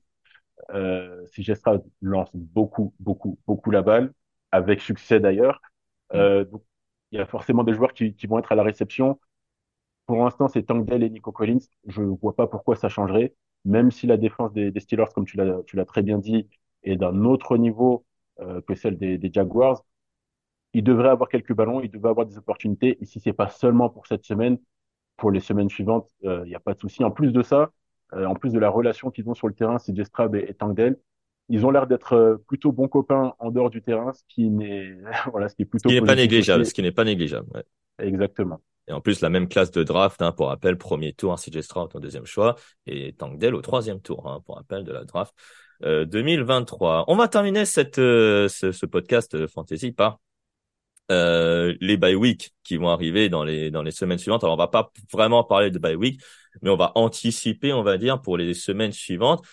euh, 0.72 1.24
CJ 1.26 1.54
Stroud 1.54 1.84
lance 2.02 2.30
beaucoup, 2.34 2.94
beaucoup, 3.00 3.38
beaucoup 3.46 3.70
la 3.70 3.82
balle, 3.82 4.12
avec 4.52 4.80
succès 4.80 5.20
d'ailleurs. 5.20 5.60
Mm. 6.12 6.26
Euh, 6.26 6.44
donc, 6.44 6.62
il 7.12 7.18
y 7.18 7.22
a 7.22 7.26
forcément 7.26 7.64
des 7.64 7.74
joueurs 7.74 7.92
qui, 7.94 8.14
qui 8.14 8.26
vont 8.26 8.38
être 8.38 8.52
à 8.52 8.56
la 8.56 8.62
réception. 8.64 9.20
Pour 10.06 10.18
l'instant, 10.24 10.48
c'est 10.48 10.62
Tank 10.64 10.86
Dell 10.86 11.02
et 11.02 11.10
Nico 11.10 11.32
Collins. 11.32 11.58
Je 11.86 12.02
vois 12.02 12.36
pas 12.36 12.46
pourquoi 12.46 12.76
ça 12.76 12.88
changerait, 12.88 13.34
même 13.64 13.90
si 13.90 14.06
la 14.06 14.16
défense 14.16 14.52
des, 14.52 14.70
des 14.70 14.80
Steelers, 14.80 15.06
comme 15.14 15.26
tu 15.26 15.36
l'as, 15.36 15.62
tu 15.66 15.76
l'as 15.76 15.84
très 15.84 16.02
bien 16.02 16.18
dit, 16.18 16.48
est 16.84 16.96
d'un 16.96 17.24
autre 17.24 17.56
niveau 17.56 18.06
euh, 18.40 18.60
que 18.62 18.74
celle 18.74 18.98
des, 18.98 19.18
des 19.18 19.30
Jaguars. 19.32 19.84
Il 20.74 20.84
devrait 20.84 21.08
avoir 21.08 21.28
quelques 21.28 21.54
ballons, 21.54 21.80
il 21.80 21.90
devrait 21.90 22.10
avoir 22.10 22.26
des 22.26 22.38
opportunités. 22.38 22.98
Et 23.00 23.04
si 23.06 23.20
c'est 23.20 23.32
pas 23.32 23.48
seulement 23.48 23.90
pour 23.90 24.06
cette 24.06 24.24
semaine, 24.24 24.58
pour 25.16 25.30
les 25.30 25.40
semaines 25.40 25.68
suivantes, 25.68 26.08
il 26.22 26.42
n'y 26.46 26.54
a 26.54 26.60
pas 26.60 26.74
de 26.74 26.78
souci. 26.80 27.04
En 27.04 27.10
plus 27.10 27.32
de 27.32 27.42
ça, 27.42 27.70
euh, 28.14 28.26
en 28.26 28.34
plus 28.34 28.52
de 28.52 28.58
la 28.58 28.70
relation 28.70 29.10
qu'ils 29.10 29.28
ont 29.28 29.34
sur 29.34 29.48
le 29.48 29.54
terrain, 29.54 29.78
CJ 29.78 30.04
Stroud 30.04 30.34
et, 30.34 30.46
et 30.48 30.54
Tank 30.54 30.76
Dell, 30.76 30.96
ils 31.48 31.64
ont 31.66 31.70
l'air 31.70 31.86
d'être 31.86 32.14
euh, 32.14 32.36
plutôt 32.46 32.72
bons 32.72 32.88
copains 32.88 33.34
en 33.38 33.50
dehors 33.50 33.70
du 33.70 33.82
terrain, 33.82 34.12
ce 34.12 34.22
qui 34.28 34.50
n'est 34.50 34.96
voilà, 35.32 35.48
ce 35.48 35.56
qui 35.56 35.62
est 35.62 35.66
Ce 35.66 35.70
plutôt 35.70 35.88
qui 35.88 35.94
n'est 35.94 36.06
pas 36.06 36.14
négligeable, 36.14 36.66
ce 36.66 36.74
qui 36.74 36.82
n'est 36.82 36.92
pas 36.92 37.04
négligeable. 37.04 37.48
ouais. 37.54 37.64
Exactement. 37.98 38.60
Et 38.88 38.92
en 38.92 39.00
plus, 39.00 39.20
la 39.20 39.30
même 39.30 39.48
classe 39.48 39.72
de 39.72 39.82
draft, 39.82 40.22
hein, 40.22 40.32
pour 40.32 40.48
rappel, 40.48 40.78
premier 40.78 41.12
tour, 41.12 41.32
hein, 41.32 41.36
CJ 41.36 41.60
Stroud 41.60 41.90
au 41.94 42.00
deuxième 42.00 42.26
choix 42.26 42.54
et 42.86 43.12
Tank 43.14 43.38
Dell 43.38 43.54
au 43.54 43.62
troisième 43.62 44.00
tour, 44.00 44.28
hein, 44.28 44.40
pour 44.46 44.56
rappel 44.56 44.84
de 44.84 44.92
la 44.92 45.04
draft 45.04 45.34
euh, 45.82 46.04
2023. 46.04 47.04
On 47.08 47.16
va 47.16 47.26
terminer 47.26 47.64
cette, 47.64 47.98
euh, 47.98 48.48
ce, 48.48 48.70
ce 48.70 48.86
podcast 48.86 49.34
euh, 49.34 49.48
fantasy 49.48 49.90
par 49.90 50.20
euh, 51.10 51.74
les 51.80 51.96
bye 51.96 52.14
week 52.14 52.52
qui 52.64 52.76
vont 52.76 52.88
arriver 52.88 53.28
dans 53.28 53.44
les 53.44 53.70
dans 53.70 53.82
les 53.82 53.90
semaines 53.90 54.18
suivantes. 54.18 54.44
Alors 54.44 54.54
on 54.54 54.58
va 54.58 54.68
pas 54.68 54.90
vraiment 55.12 55.44
parler 55.44 55.70
de 55.70 55.78
bye 55.78 55.94
week, 55.94 56.20
mais 56.62 56.70
on 56.70 56.76
va 56.76 56.92
anticiper, 56.94 57.72
on 57.72 57.82
va 57.82 57.98
dire, 57.98 58.20
pour 58.20 58.36
les 58.36 58.54
semaines 58.54 58.92
suivantes. 58.92 59.44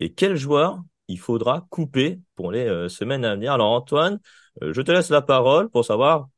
Et 0.00 0.12
quel 0.12 0.36
joueur 0.36 0.80
il 1.08 1.18
faudra 1.18 1.66
couper 1.70 2.20
pour 2.34 2.52
les 2.52 2.66
euh, 2.66 2.88
semaines 2.88 3.24
à 3.24 3.34
venir? 3.34 3.52
Alors 3.52 3.70
Antoine, 3.72 4.20
euh, 4.62 4.72
je 4.72 4.82
te 4.82 4.92
laisse 4.92 5.10
la 5.10 5.22
parole 5.22 5.70
pour 5.70 5.84
savoir 5.84 6.28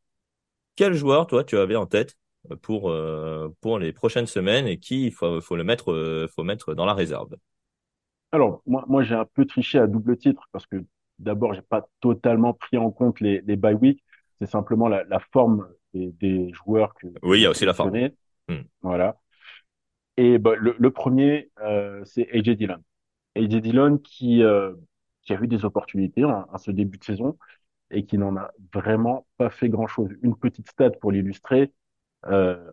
quel 0.76 0.94
joueur 0.94 1.26
toi 1.26 1.44
tu 1.44 1.56
avais 1.58 1.76
en 1.76 1.86
tête 1.86 2.16
pour 2.62 2.90
euh, 2.90 3.48
pour 3.60 3.78
les 3.78 3.92
prochaines 3.92 4.26
semaines 4.26 4.66
et 4.66 4.78
qui 4.78 5.06
il 5.06 5.12
faut 5.12 5.40
faut 5.40 5.56
le 5.56 5.64
mettre 5.64 6.28
faut 6.34 6.44
mettre 6.44 6.74
dans 6.74 6.86
la 6.86 6.94
réserve. 6.94 7.36
Alors, 8.32 8.62
moi, 8.66 8.84
moi 8.88 9.02
j'ai 9.02 9.14
un 9.14 9.26
peu 9.26 9.44
triché 9.44 9.78
à 9.78 9.86
double 9.86 10.16
titre 10.16 10.48
parce 10.52 10.66
que 10.66 10.84
d'abord, 11.18 11.54
j'ai 11.54 11.62
pas 11.62 11.86
totalement 12.00 12.54
pris 12.54 12.78
en 12.78 12.90
compte 12.90 13.20
les, 13.20 13.42
les 13.42 13.56
bye 13.56 13.74
week. 13.74 14.02
C'est 14.42 14.50
simplement 14.50 14.88
la, 14.88 15.04
la 15.04 15.20
forme 15.20 15.68
des, 15.94 16.10
des 16.20 16.52
joueurs 16.52 16.94
que, 16.94 17.06
Oui, 17.22 17.38
il 17.38 17.42
y 17.42 17.46
a 17.46 17.50
aussi 17.50 17.64
la 17.64 17.74
forme. 17.74 18.10
Hmm. 18.48 18.62
Voilà. 18.82 19.16
Et 20.16 20.38
bah, 20.38 20.54
le, 20.56 20.74
le 20.78 20.90
premier, 20.90 21.50
euh, 21.60 22.04
c'est 22.04 22.28
AJ 22.32 22.50
Dillon. 22.56 22.82
AJ 23.36 23.60
Dillon 23.60 23.98
qui, 23.98 24.42
euh, 24.42 24.74
qui 25.22 25.32
a 25.32 25.40
eu 25.40 25.46
des 25.46 25.64
opportunités 25.64 26.24
en, 26.24 26.46
en 26.52 26.58
ce 26.58 26.70
début 26.70 26.98
de 26.98 27.04
saison 27.04 27.38
et 27.90 28.04
qui 28.04 28.18
n'en 28.18 28.36
a 28.36 28.50
vraiment 28.74 29.26
pas 29.38 29.50
fait 29.50 29.68
grand-chose. 29.68 30.10
Une 30.22 30.36
petite 30.36 30.68
stat 30.68 30.90
pour 30.90 31.12
l'illustrer. 31.12 31.72
Euh, 32.26 32.70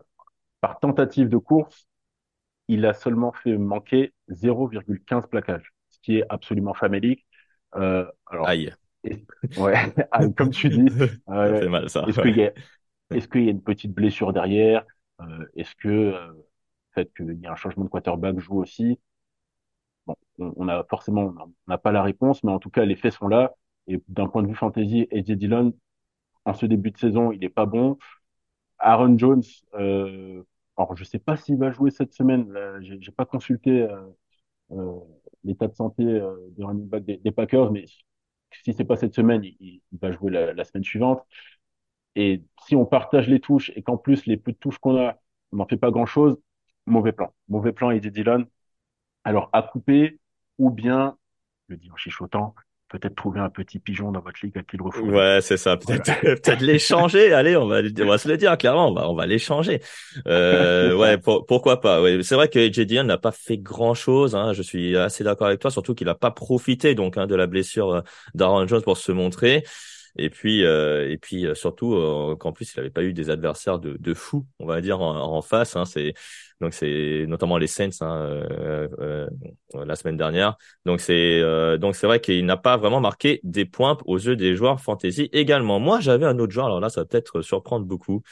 par 0.60 0.80
tentative 0.80 1.28
de 1.28 1.38
course, 1.38 1.86
il 2.68 2.86
a 2.86 2.94
seulement 2.94 3.32
fait 3.32 3.56
manquer 3.58 4.14
0,15 4.28 5.28
plaquages, 5.28 5.72
ce 5.90 5.98
qui 6.00 6.18
est 6.18 6.24
absolument 6.30 6.74
famélique. 6.74 7.26
Alors, 8.26 8.48
Aïe, 8.48 8.72
est- 9.04 9.26
ouais, 9.56 9.74
ah, 10.12 10.28
comme 10.36 10.50
tu 10.50 10.70
dis, 10.70 10.86
euh, 11.30 11.68
mal 11.68 11.88
ça. 11.90 12.06
est-ce 12.06 12.18
ouais. 12.18 12.32
qu'il 12.32 12.36
y 12.36 12.44
a, 12.44 12.52
qu'il 13.28 13.44
y 13.44 13.48
a 13.48 13.50
une 13.52 13.62
petite 13.62 13.92
blessure 13.94 14.32
derrière? 14.32 14.84
Euh, 15.20 15.46
est-ce 15.56 15.74
que 15.76 15.88
euh, 15.88 16.26
le 16.32 16.46
fait 16.94 17.12
qu'il 17.16 17.40
y 17.40 17.46
a 17.46 17.52
un 17.52 17.56
changement 17.56 17.84
de 17.84 17.90
quarterback 17.90 18.38
joue 18.40 18.58
aussi? 18.60 18.98
Bon, 20.06 20.14
on, 20.38 20.52
on 20.56 20.68
a 20.68 20.84
forcément, 20.84 21.32
on 21.38 21.52
n'a 21.68 21.78
pas 21.78 21.92
la 21.92 22.02
réponse, 22.02 22.42
mais 22.44 22.52
en 22.52 22.58
tout 22.58 22.70
cas, 22.70 22.84
les 22.84 22.96
faits 22.96 23.12
sont 23.14 23.28
là. 23.28 23.54
Et 23.86 24.02
d'un 24.08 24.28
point 24.28 24.42
de 24.42 24.48
vue 24.48 24.54
fantasy, 24.54 25.08
AJ 25.10 25.36
Dillon, 25.36 25.74
en 26.44 26.54
ce 26.54 26.66
début 26.66 26.90
de 26.92 26.98
saison, 26.98 27.32
il 27.32 27.44
est 27.44 27.48
pas 27.50 27.66
bon. 27.66 27.98
Aaron 28.78 29.18
Jones, 29.18 29.42
euh, 29.74 30.44
alors 30.76 30.96
je 30.96 31.04
sais 31.04 31.18
pas 31.20 31.36
s'il 31.36 31.56
va 31.58 31.72
jouer 31.72 31.90
cette 31.90 32.14
semaine. 32.14 32.52
J'ai 32.82 33.12
pas 33.12 33.26
consulté 33.26 33.82
euh, 33.82 34.00
euh, 34.72 35.00
l'état 35.44 35.68
de 35.68 35.74
santé 35.76 36.04
euh, 36.04 36.36
des 36.56 36.64
running 36.64 36.88
back 36.88 37.04
des, 37.04 37.18
des 37.18 37.32
Packers, 37.32 37.72
mais 37.72 37.86
si 38.64 38.72
c'est 38.74 38.84
pas 38.84 38.96
cette 38.96 39.14
semaine, 39.14 39.42
il, 39.44 39.82
va 40.00 40.12
jouer 40.12 40.30
la, 40.32 40.64
semaine 40.64 40.84
suivante. 40.84 41.24
Et 42.16 42.44
si 42.66 42.76
on 42.76 42.86
partage 42.86 43.28
les 43.28 43.40
touches 43.40 43.70
et 43.76 43.82
qu'en 43.82 43.96
plus 43.96 44.26
les 44.26 44.36
peu 44.36 44.52
de 44.52 44.56
touches 44.58 44.78
qu'on 44.78 44.96
a, 44.96 45.18
on 45.52 45.56
n'en 45.58 45.66
fait 45.66 45.76
pas 45.76 45.90
grand-chose, 45.90 46.38
mauvais 46.86 47.12
plan. 47.12 47.32
Mauvais 47.48 47.72
plan, 47.72 47.90
Eddie 47.90 48.10
Dillon. 48.10 48.46
Alors 49.24 49.50
à 49.52 49.62
couper 49.62 50.20
ou 50.58 50.70
bien, 50.70 51.18
je 51.68 51.74
le 51.74 51.78
dis 51.78 51.90
en 51.90 51.96
chichotant, 51.96 52.54
peut-être 52.90 53.14
trouver 53.14 53.40
un 53.40 53.48
petit 53.48 53.78
pigeon 53.78 54.12
dans 54.12 54.20
votre 54.20 54.38
ligue 54.42 54.58
à 54.58 54.62
qui 54.62 54.76
le 54.76 54.82
refourguer. 54.84 55.12
Ouais, 55.12 55.38
c'est 55.40 55.56
ça. 55.56 55.76
Peut-être, 55.76 56.20
peut-être 56.20 56.60
l'échanger. 56.60 57.32
Allez, 57.32 57.56
on 57.56 57.66
va, 57.66 57.80
on 58.00 58.06
va 58.06 58.18
se 58.18 58.28
le 58.28 58.36
dire 58.36 58.58
clairement. 58.58 58.88
On 58.90 58.94
va, 58.94 59.08
on 59.08 59.14
va 59.14 59.26
l'échanger. 59.26 59.80
Euh, 60.26 60.94
ouais, 60.96 61.16
pour- 61.18 61.46
pourquoi 61.46 61.80
pas? 61.80 62.02
Ouais, 62.02 62.22
c'est 62.22 62.34
vrai 62.34 62.48
que 62.48 62.58
AJ 62.58 62.80
Dillon 62.80 63.04
n'a 63.04 63.18
pas 63.18 63.32
fait 63.32 63.58
grand 63.58 63.94
chose. 63.94 64.34
Hein, 64.34 64.52
je 64.52 64.62
suis 64.62 64.96
assez 64.96 65.24
d'accord 65.24 65.46
avec 65.46 65.60
toi, 65.60 65.70
surtout 65.70 65.94
qu'il 65.94 66.06
n'a 66.08 66.14
pas 66.14 66.30
profité 66.30 66.94
donc 66.94 67.16
hein, 67.16 67.26
de 67.26 67.34
la 67.34 67.46
blessure 67.46 67.90
euh, 67.94 68.00
d'Aaron 68.34 68.66
Jones 68.66 68.82
pour 68.82 68.96
se 68.96 69.12
montrer. 69.12 69.64
Et 70.16 70.30
puis, 70.30 70.60
et 70.60 71.18
puis 71.20 71.46
surtout 71.54 72.36
qu'en 72.38 72.52
plus, 72.52 72.72
il 72.74 72.78
n'avait 72.78 72.90
pas 72.90 73.02
eu 73.02 73.12
des 73.12 73.30
adversaires 73.30 73.78
de, 73.78 73.96
de 73.98 74.14
fou, 74.14 74.46
on 74.58 74.66
va 74.66 74.80
dire, 74.80 75.00
en, 75.00 75.36
en 75.36 75.42
face. 75.42 75.76
Hein, 75.76 75.84
c'est 75.84 76.14
donc 76.60 76.74
c'est 76.74 77.24
notamment 77.26 77.56
les 77.56 77.66
Saints 77.66 77.88
hein, 78.02 78.20
euh, 78.22 78.88
euh, 79.00 79.28
la 79.84 79.96
semaine 79.96 80.18
dernière. 80.18 80.56
Donc 80.84 81.00
c'est 81.00 81.40
euh, 81.40 81.78
donc 81.78 81.96
c'est 81.96 82.06
vrai 82.06 82.20
qu'il 82.20 82.44
n'a 82.44 82.58
pas 82.58 82.76
vraiment 82.76 83.00
marqué 83.00 83.40
des 83.44 83.64
points 83.64 83.96
aux 84.04 84.18
yeux 84.18 84.36
des 84.36 84.54
joueurs 84.54 84.80
fantasy 84.80 85.30
également. 85.32 85.80
Moi 85.80 86.00
j'avais 86.00 86.26
un 86.26 86.38
autre 86.38 86.52
joueur. 86.52 86.66
Alors 86.66 86.80
là 86.80 86.90
ça 86.90 87.00
va 87.00 87.06
peut-être 87.06 87.40
surprendre 87.40 87.86
beaucoup 87.86 88.22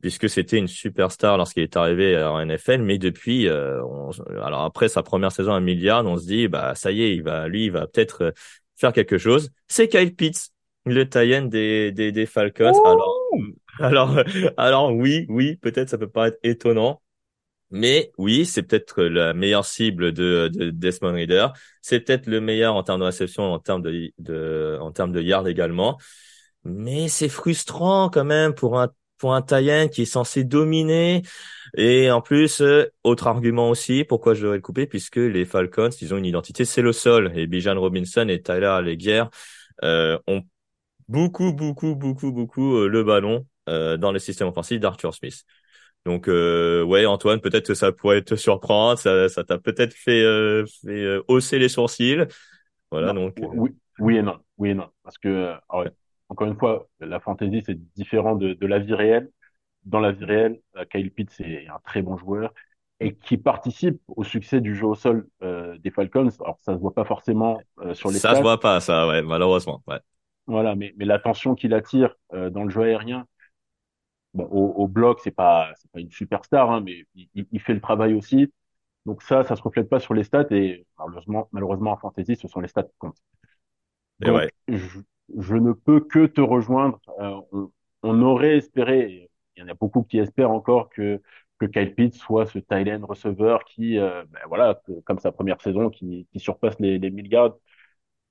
puisque 0.00 0.28
c'était 0.28 0.58
une 0.58 0.68
superstar 0.68 1.36
lorsqu'il 1.36 1.62
est 1.62 1.76
arrivé 1.78 2.22
en 2.22 2.44
NFL, 2.44 2.82
mais 2.82 2.98
depuis, 2.98 3.48
alors 3.48 4.62
après 4.62 4.88
sa 4.88 5.02
première 5.02 5.32
saison 5.32 5.54
à 5.54 5.60
milliard, 5.60 6.04
on 6.04 6.18
se 6.18 6.26
dit 6.26 6.46
bah 6.46 6.74
ça 6.74 6.92
y 6.92 7.02
est, 7.02 7.14
il 7.16 7.22
va 7.22 7.48
lui 7.48 7.64
il 7.64 7.70
va 7.72 7.86
peut-être 7.86 8.34
faire 8.76 8.92
quelque 8.92 9.18
chose. 9.18 9.50
C'est 9.66 9.88
Kyle 9.88 10.14
Pitts, 10.14 10.50
le 10.86 11.08
tie 11.08 11.48
des, 11.48 11.92
des, 11.92 12.12
des 12.12 12.26
Falcons. 12.26 12.72
alors 12.84 13.20
alors 13.80 14.16
alors 14.56 14.92
oui 14.94 15.26
oui 15.28 15.56
peut-être 15.56 15.88
ça 15.88 15.98
peut 15.98 16.08
paraître 16.08 16.38
étonnant 16.42 17.00
mais 17.70 18.12
oui, 18.18 18.46
c'est 18.46 18.62
peut-être 18.62 19.02
la 19.02 19.34
meilleure 19.34 19.64
cible 19.64 20.12
de, 20.12 20.48
de 20.52 20.70
Desmond 20.70 21.12
Reader. 21.14 21.48
C'est 21.82 21.98
peut-être 22.00 22.26
le 22.28 22.40
meilleur 22.40 22.76
en 22.76 22.84
termes 22.84 23.00
de 23.00 23.06
réception, 23.06 23.52
en 23.52 23.58
termes 23.58 23.82
de, 23.82 24.12
de 24.18 24.78
en 24.80 24.92
termes 24.92 25.10
de 25.10 25.20
yards 25.20 25.48
également. 25.48 25.98
Mais 26.62 27.08
c'est 27.08 27.28
frustrant 27.28 28.10
quand 28.10 28.24
même 28.24 28.54
pour 28.54 28.78
un 28.80 28.90
pour 29.18 29.34
un 29.34 29.42
Tayen 29.42 29.88
qui 29.88 30.02
est 30.02 30.04
censé 30.04 30.44
dominer. 30.44 31.22
Et 31.76 32.10
en 32.10 32.20
plus, 32.20 32.60
euh, 32.60 32.84
autre 33.02 33.26
argument 33.26 33.70
aussi, 33.70 34.04
pourquoi 34.04 34.34
je 34.34 34.42
devrais 34.42 34.56
le 34.56 34.62
couper, 34.62 34.86
puisque 34.86 35.16
les 35.16 35.44
Falcons, 35.44 35.90
ils 36.00 36.14
ont 36.14 36.18
une 36.18 36.26
identité, 36.26 36.64
c'est 36.64 36.82
le 36.82 36.92
sol. 36.92 37.32
Et 37.34 37.46
Bijan 37.46 37.78
Robinson 37.78 38.28
et 38.28 38.40
Tyler 38.40 38.66
Allegier 38.66 39.24
euh, 39.82 40.18
ont 40.28 40.42
beaucoup, 41.08 41.52
beaucoup, 41.52 41.94
beaucoup, 41.94 42.32
beaucoup 42.32 42.76
euh, 42.76 42.88
le 42.88 43.04
ballon 43.04 43.46
euh, 43.68 43.96
dans 43.96 44.12
le 44.12 44.18
système 44.18 44.48
offensif 44.48 44.80
d'Arthur 44.80 45.14
Smith. 45.14 45.44
Donc 46.04 46.28
euh, 46.28 46.82
ouais 46.82 47.06
Antoine, 47.06 47.40
peut-être 47.40 47.66
que 47.66 47.74
ça 47.74 47.90
pourrait 47.90 48.22
te 48.22 48.34
surprendre, 48.34 48.98
ça 48.98 49.28
ça 49.30 49.42
t'a 49.42 49.58
peut-être 49.58 49.94
fait, 49.94 50.22
euh, 50.22 50.66
fait 50.84 51.02
euh, 51.02 51.22
hausser 51.28 51.58
les 51.58 51.70
sourcils. 51.70 52.26
Voilà 52.90 53.14
donc. 53.14 53.40
Euh. 53.40 53.46
Oui, 53.54 53.70
oui 53.98 54.16
et 54.18 54.22
non, 54.22 54.38
oui 54.58 54.70
et 54.70 54.74
non, 54.74 54.88
parce 55.02 55.16
que 55.16 55.54
encore 56.28 56.46
une 56.46 56.58
fois, 56.58 56.88
la 57.00 57.20
fantaisie 57.20 57.62
c'est 57.64 57.78
différent 57.94 58.34
de, 58.34 58.52
de 58.52 58.66
la 58.66 58.78
vie 58.78 58.94
réelle. 58.94 59.30
Dans 59.84 60.00
la 60.00 60.12
vie 60.12 60.24
réelle, 60.24 60.60
Kyle 60.90 61.10
Pitts 61.10 61.40
est 61.40 61.68
un 61.68 61.78
très 61.84 62.02
bon 62.02 62.16
joueur 62.16 62.52
et 63.00 63.14
qui 63.14 63.36
participe 63.38 64.00
au 64.08 64.24
succès 64.24 64.60
du 64.60 64.74
jeu 64.74 64.86
au 64.86 64.94
sol 64.94 65.26
des 65.42 65.90
Falcons. 65.90 66.28
Alors 66.40 66.58
ça 66.60 66.74
se 66.74 66.80
voit 66.80 66.94
pas 66.94 67.04
forcément 67.04 67.60
sur 67.92 68.10
les. 68.10 68.18
Ça 68.18 68.34
se 68.34 68.40
voit 68.42 68.60
pas, 68.60 68.80
ça, 68.80 69.06
ouais, 69.08 69.22
malheureusement, 69.22 69.82
ouais. 69.86 70.00
Voilà, 70.46 70.74
mais 70.74 70.92
mais 70.96 71.04
l'attention 71.04 71.54
qu'il 71.54 71.72
attire 71.74 72.14
dans 72.30 72.64
le 72.64 72.70
jeu 72.70 72.82
aérien, 72.82 73.26
Bon, 74.34 74.46
au, 74.50 74.82
au 74.82 74.88
bloc, 74.88 75.20
c'est 75.22 75.30
pas, 75.30 75.72
c'est 75.76 75.90
pas 75.92 76.00
une 76.00 76.10
superstar, 76.10 76.70
hein, 76.70 76.80
mais 76.84 77.04
il, 77.14 77.46
il, 77.52 77.60
fait 77.60 77.72
le 77.72 77.80
travail 77.80 78.14
aussi. 78.14 78.52
Donc 79.06 79.22
ça, 79.22 79.44
ça 79.44 79.54
se 79.54 79.62
reflète 79.62 79.88
pas 79.88 80.00
sur 80.00 80.12
les 80.12 80.24
stats 80.24 80.46
et 80.50 80.84
malheureusement, 80.98 81.48
malheureusement 81.52 81.92
en 81.92 81.96
fantasy, 81.96 82.34
ce 82.34 82.48
sont 82.48 82.60
les 82.60 82.66
stats 82.66 82.82
qui 82.82 82.96
comptent. 82.98 83.22
Donc, 84.18 84.48
je, 84.66 84.98
je, 85.38 85.54
ne 85.54 85.72
peux 85.72 86.00
que 86.00 86.26
te 86.26 86.40
rejoindre. 86.40 86.98
Euh, 87.20 87.40
on, 87.52 87.70
on, 88.02 88.22
aurait 88.22 88.56
espéré, 88.56 89.30
il 89.56 89.60
y 89.60 89.62
en 89.64 89.68
a 89.68 89.74
beaucoup 89.74 90.02
qui 90.02 90.18
espèrent 90.18 90.50
encore 90.50 90.88
que 90.90 91.22
que 91.60 91.66
Kyle 91.66 91.94
Pitts 91.94 92.16
soit 92.16 92.46
ce 92.46 92.58
Thailand 92.58 93.04
receveur 93.06 93.64
qui, 93.64 93.96
euh, 93.96 94.24
ben 94.30 94.40
voilà, 94.48 94.82
comme 95.04 95.20
sa 95.20 95.30
première 95.30 95.60
saison, 95.60 95.88
qui, 95.88 96.26
qui 96.32 96.40
surpasse 96.40 96.80
les, 96.80 96.98
les 96.98 97.10
1000 97.10 97.28
yards. 97.28 97.54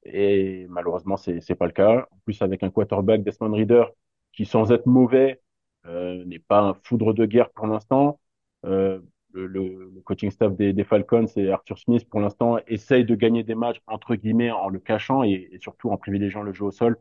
Et 0.06 0.66
malheureusement, 0.70 1.18
c'est 1.18 1.42
c'est 1.42 1.56
pas 1.56 1.66
le 1.66 1.72
cas. 1.72 2.08
En 2.12 2.18
plus, 2.26 2.42
avec 2.42 2.64
un 2.64 2.70
quarterback 2.70 3.24
Desmond 3.24 3.54
Reader 3.54 3.86
qui, 4.34 4.46
sans 4.46 4.72
être 4.72 4.86
mauvais, 4.86 5.42
euh, 5.86 6.24
n'est 6.26 6.40
pas 6.40 6.62
un 6.62 6.74
foudre 6.84 7.14
de 7.14 7.26
guerre 7.26 7.50
pour 7.52 7.68
l'instant. 7.68 8.20
Euh, 8.66 9.00
le, 9.34 9.48
le, 9.48 10.02
coaching 10.06 10.30
staff 10.30 10.56
des, 10.56 10.74
des, 10.74 10.84
Falcons 10.84 11.26
et 11.36 11.50
Arthur 11.50 11.78
Smith, 11.80 12.08
pour 12.08 12.20
l'instant, 12.20 12.58
essaye 12.68 13.04
de 13.04 13.16
gagner 13.16 13.44
des 13.44 13.56
matchs, 13.56 13.82
entre 13.88 14.16
guillemets, 14.16 14.52
en 14.52 14.70
le 14.70 14.80
cachant 14.80 15.24
et, 15.24 15.50
et 15.52 15.60
surtout 15.60 15.90
en 15.90 15.98
privilégiant 15.98 16.44
le 16.44 16.54
jeu 16.54 16.66
au 16.66 16.72
sol. 16.72 16.98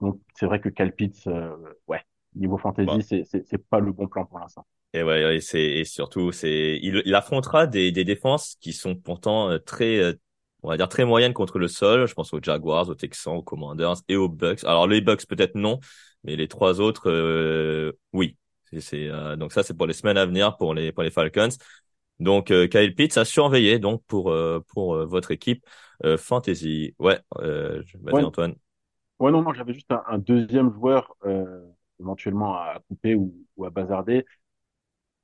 Donc, 0.00 0.20
c'est 0.34 0.46
vrai 0.46 0.60
que 0.60 0.68
Calpitz, 0.68 1.26
euh, 1.26 1.56
ouais, 1.88 2.02
niveau 2.34 2.58
fantasy, 2.58 3.02
c'est, 3.02 3.24
c'est, 3.24 3.46
c'est 3.46 3.66
pas 3.66 3.80
le 3.80 3.92
bon 3.92 4.08
plan 4.08 4.26
pour 4.26 4.38
l'instant. 4.38 4.66
Et 4.92 5.02
ouais, 5.02 5.36
et 5.36 5.40
c'est, 5.40 5.62
et 5.62 5.84
surtout, 5.84 6.32
c'est, 6.32 6.78
il, 6.82 7.02
il 7.04 7.14
affrontera 7.14 7.66
des, 7.66 7.92
des 7.92 8.04
défenses 8.04 8.56
qui 8.60 8.72
sont 8.72 8.94
pourtant 8.94 9.58
très, 9.64 10.14
on 10.62 10.68
va 10.68 10.76
dire 10.76 10.88
très 10.88 11.04
moyennes 11.04 11.32
contre 11.32 11.58
le 11.58 11.68
sol. 11.68 12.06
Je 12.06 12.14
pense 12.14 12.32
aux 12.32 12.40
Jaguars, 12.42 12.88
aux 12.88 12.94
Texans, 12.94 13.36
aux 13.36 13.42
Commanders 13.42 13.96
et 14.08 14.16
aux 14.16 14.28
Bucks. 14.28 14.64
Alors, 14.64 14.86
les 14.86 15.00
Bucks, 15.00 15.26
peut-être 15.26 15.54
non, 15.54 15.80
mais 16.24 16.36
les 16.36 16.48
trois 16.48 16.80
autres, 16.80 17.10
euh, 17.10 17.92
oui. 18.12 18.36
C'est, 18.78 19.08
euh, 19.08 19.34
donc 19.34 19.52
ça, 19.52 19.62
c'est 19.62 19.74
pour 19.76 19.86
les 19.86 19.92
semaines 19.92 20.16
à 20.16 20.26
venir 20.26 20.56
pour 20.56 20.74
les 20.74 20.92
pour 20.92 21.02
les 21.02 21.10
Falcons. 21.10 21.48
Donc 22.20 22.50
euh, 22.50 22.68
Kyle 22.68 22.94
Pitts 22.94 23.16
a 23.16 23.24
surveillé 23.24 23.78
donc 23.78 24.04
pour 24.06 24.32
pour 24.68 24.96
votre 25.06 25.30
équipe 25.32 25.66
fantasy. 26.18 26.94
Ouais, 26.98 27.18
vas-y 27.34 28.12
ouais. 28.12 28.22
Antoine. 28.22 28.54
Ouais 29.18 29.32
non 29.32 29.42
non, 29.42 29.52
j'avais 29.52 29.74
juste 29.74 29.90
un, 29.90 30.02
un 30.06 30.18
deuxième 30.18 30.72
joueur 30.72 31.16
éventuellement 31.98 32.54
à 32.54 32.78
couper 32.88 33.14
ou, 33.14 33.34
ou, 33.56 33.64
à 33.64 33.70
bazarder 33.70 34.24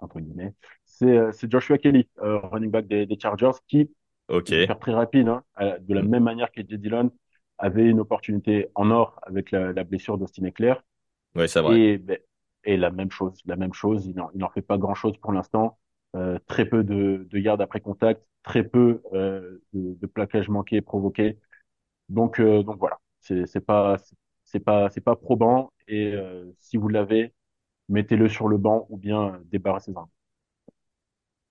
entre 0.00 0.18
guillemets. 0.18 0.54
C'est 0.84 1.32
c'est 1.32 1.50
Joshua 1.50 1.78
Kelly, 1.78 2.08
running 2.16 2.70
back 2.70 2.88
des, 2.88 3.06
des 3.06 3.18
Chargers, 3.20 3.52
qui 3.68 3.90
Ok. 4.28 4.48
Faire 4.48 4.78
très 4.78 4.92
rapide, 4.92 5.28
hein, 5.28 5.44
de 5.80 5.94
la 5.94 6.02
mm. 6.02 6.08
même 6.08 6.24
manière 6.24 6.50
que 6.50 6.60
J. 6.60 6.78
Dillon 6.78 7.10
avait 7.58 7.86
une 7.86 8.00
opportunité 8.00 8.68
en 8.74 8.90
or 8.90 9.18
avec 9.22 9.50
la, 9.50 9.72
la 9.72 9.84
blessure 9.84 10.18
d'Austin 10.18 10.44
Eclair. 10.46 10.82
Oui, 11.34 11.48
c'est 11.48 11.60
vrai. 11.60 11.80
Et, 11.80 11.98
ben, 11.98 12.18
et 12.64 12.76
la 12.76 12.90
même 12.90 13.10
chose, 13.10 13.40
la 13.46 13.56
même 13.56 13.72
chose. 13.72 14.06
Il 14.06 14.16
n'en, 14.16 14.30
il 14.34 14.44
fait 14.52 14.62
pas 14.62 14.78
grand 14.78 14.94
chose 14.94 15.16
pour 15.18 15.32
l'instant. 15.32 15.78
Euh, 16.16 16.38
très 16.46 16.64
peu 16.64 16.82
de, 16.82 17.26
de 17.30 17.38
yards 17.38 17.60
après 17.60 17.80
contact, 17.80 18.22
très 18.42 18.64
peu 18.64 19.02
euh, 19.12 19.62
de, 19.72 19.94
de 19.94 20.06
plaquages 20.06 20.48
manqués 20.48 20.80
provoqués. 20.80 21.38
Donc, 22.08 22.40
euh, 22.40 22.62
donc 22.62 22.78
voilà, 22.78 22.98
c'est, 23.20 23.46
c'est 23.46 23.60
pas, 23.60 23.96
c'est 24.44 24.60
pas, 24.60 24.88
c'est 24.90 25.00
pas 25.00 25.16
probant. 25.16 25.72
Et 25.88 26.12
euh, 26.14 26.50
si 26.60 26.76
vous 26.76 26.88
l'avez, 26.88 27.34
mettez-le 27.88 28.28
sur 28.28 28.48
le 28.48 28.56
banc 28.56 28.86
ou 28.88 28.96
bien 28.96 29.40
débarrassez-en. 29.46 30.08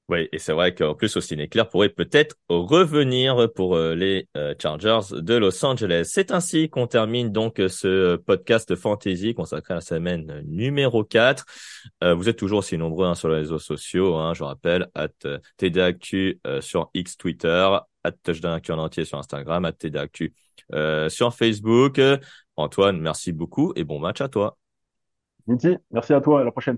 Oui, 0.07 0.29
et 0.31 0.37
c'est 0.37 0.53
vrai 0.53 0.75
qu'en 0.75 0.93
plus, 0.93 1.17
Austin 1.17 1.39
Eclair 1.39 1.67
pourrait 1.67 1.89
peut-être 1.89 2.35
revenir 2.47 3.51
pour 3.55 3.75
euh, 3.75 3.95
les 3.95 4.29
euh, 4.37 4.53
Chargers 4.61 5.15
de 5.19 5.33
Los 5.33 5.65
Angeles. 5.65 6.07
C'est 6.13 6.29
ainsi 6.29 6.69
qu'on 6.69 6.85
termine 6.85 7.31
donc 7.31 7.55
ce 7.57 8.15
podcast 8.15 8.75
fantasy 8.75 9.33
consacré 9.33 9.73
à 9.73 9.77
la 9.77 9.81
semaine 9.81 10.43
numéro 10.45 11.03
4. 11.03 11.43
Euh, 12.03 12.13
vous 12.13 12.29
êtes 12.29 12.37
toujours 12.37 12.59
aussi 12.59 12.77
nombreux 12.77 13.07
hein, 13.07 13.15
sur 13.15 13.29
les 13.29 13.37
réseaux 13.37 13.57
sociaux, 13.57 14.15
hein, 14.15 14.35
je 14.35 14.43
rappelle, 14.43 14.87
at 14.93 15.07
TDActu 15.57 16.39
sur 16.59 16.91
X 16.93 17.17
Twitter, 17.17 17.67
at 18.03 18.11
Touchdownactu 18.11 18.73
en 18.73 18.77
entier 18.77 19.05
sur 19.05 19.17
Instagram, 19.17 19.65
at 19.65 19.73
TDActu 19.73 20.35
sur 21.07 21.33
Facebook. 21.33 21.99
Antoine, 22.57 23.01
merci 23.01 23.31
beaucoup 23.31 23.73
et 23.75 23.83
bon 23.83 23.99
match 23.99 24.21
à 24.21 24.29
toi. 24.29 24.55
merci 25.47 26.13
à 26.13 26.21
toi, 26.21 26.41
à 26.41 26.43
la 26.43 26.51
prochaine 26.51 26.77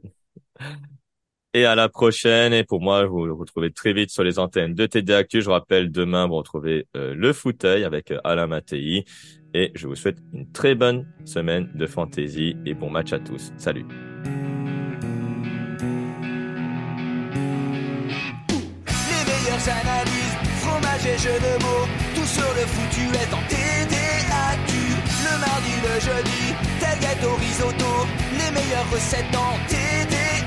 et 1.57 1.65
à 1.65 1.75
la 1.75 1.89
prochaine. 1.89 2.53
Et 2.53 2.63
pour 2.63 2.81
moi, 2.81 3.05
vous 3.05 3.25
le 3.25 3.33
retrouvez 3.33 3.71
très 3.71 3.93
vite 3.93 4.11
sur 4.11 4.23
les 4.23 4.39
antennes 4.39 4.73
de 4.75 4.85
TD 4.85 5.13
Actu. 5.13 5.41
Je 5.41 5.49
rappelle, 5.49 5.91
demain, 5.91 6.27
vous 6.27 6.35
retrouvez 6.35 6.87
euh, 6.95 7.15
le 7.15 7.33
fauteuil 7.33 7.83
avec 7.83 8.11
euh, 8.11 8.19
Alain 8.23 8.47
Mattei. 8.47 9.05
Et 9.53 9.71
je 9.73 9.87
vous 9.87 9.95
souhaite 9.95 10.17
une 10.33 10.51
très 10.51 10.75
bonne 10.75 11.07
semaine 11.25 11.69
de 11.73 11.87
fantasy 11.87 12.55
et 12.65 12.73
bon 12.73 12.89
match 12.89 13.11
à 13.13 13.19
tous. 13.19 13.51
Salut. 13.57 13.85
Les 19.09 19.23
meilleures 19.25 19.67
analyses, 19.81 20.37
fromage 20.61 21.05
et 21.07 21.17
jeux 21.17 21.39
de 21.39 21.63
mots, 21.63 21.87
tout 22.13 22.27
sur 22.27 22.51
le 22.53 22.65
foutu 22.67 23.01
est 23.01 23.33
en 23.33 23.41
TDAQ. 23.49 24.73
Le 25.25 25.39
mardi, 25.39 25.73
le 25.81 25.95
jeudi, 26.05 26.43
tel 26.79 26.99
gâteau 26.99 27.33
risotto, 27.35 27.91
les 28.33 28.51
meilleures 28.51 28.89
recettes 28.91 29.35
en 29.35 29.57
TDAQ. 29.67 30.46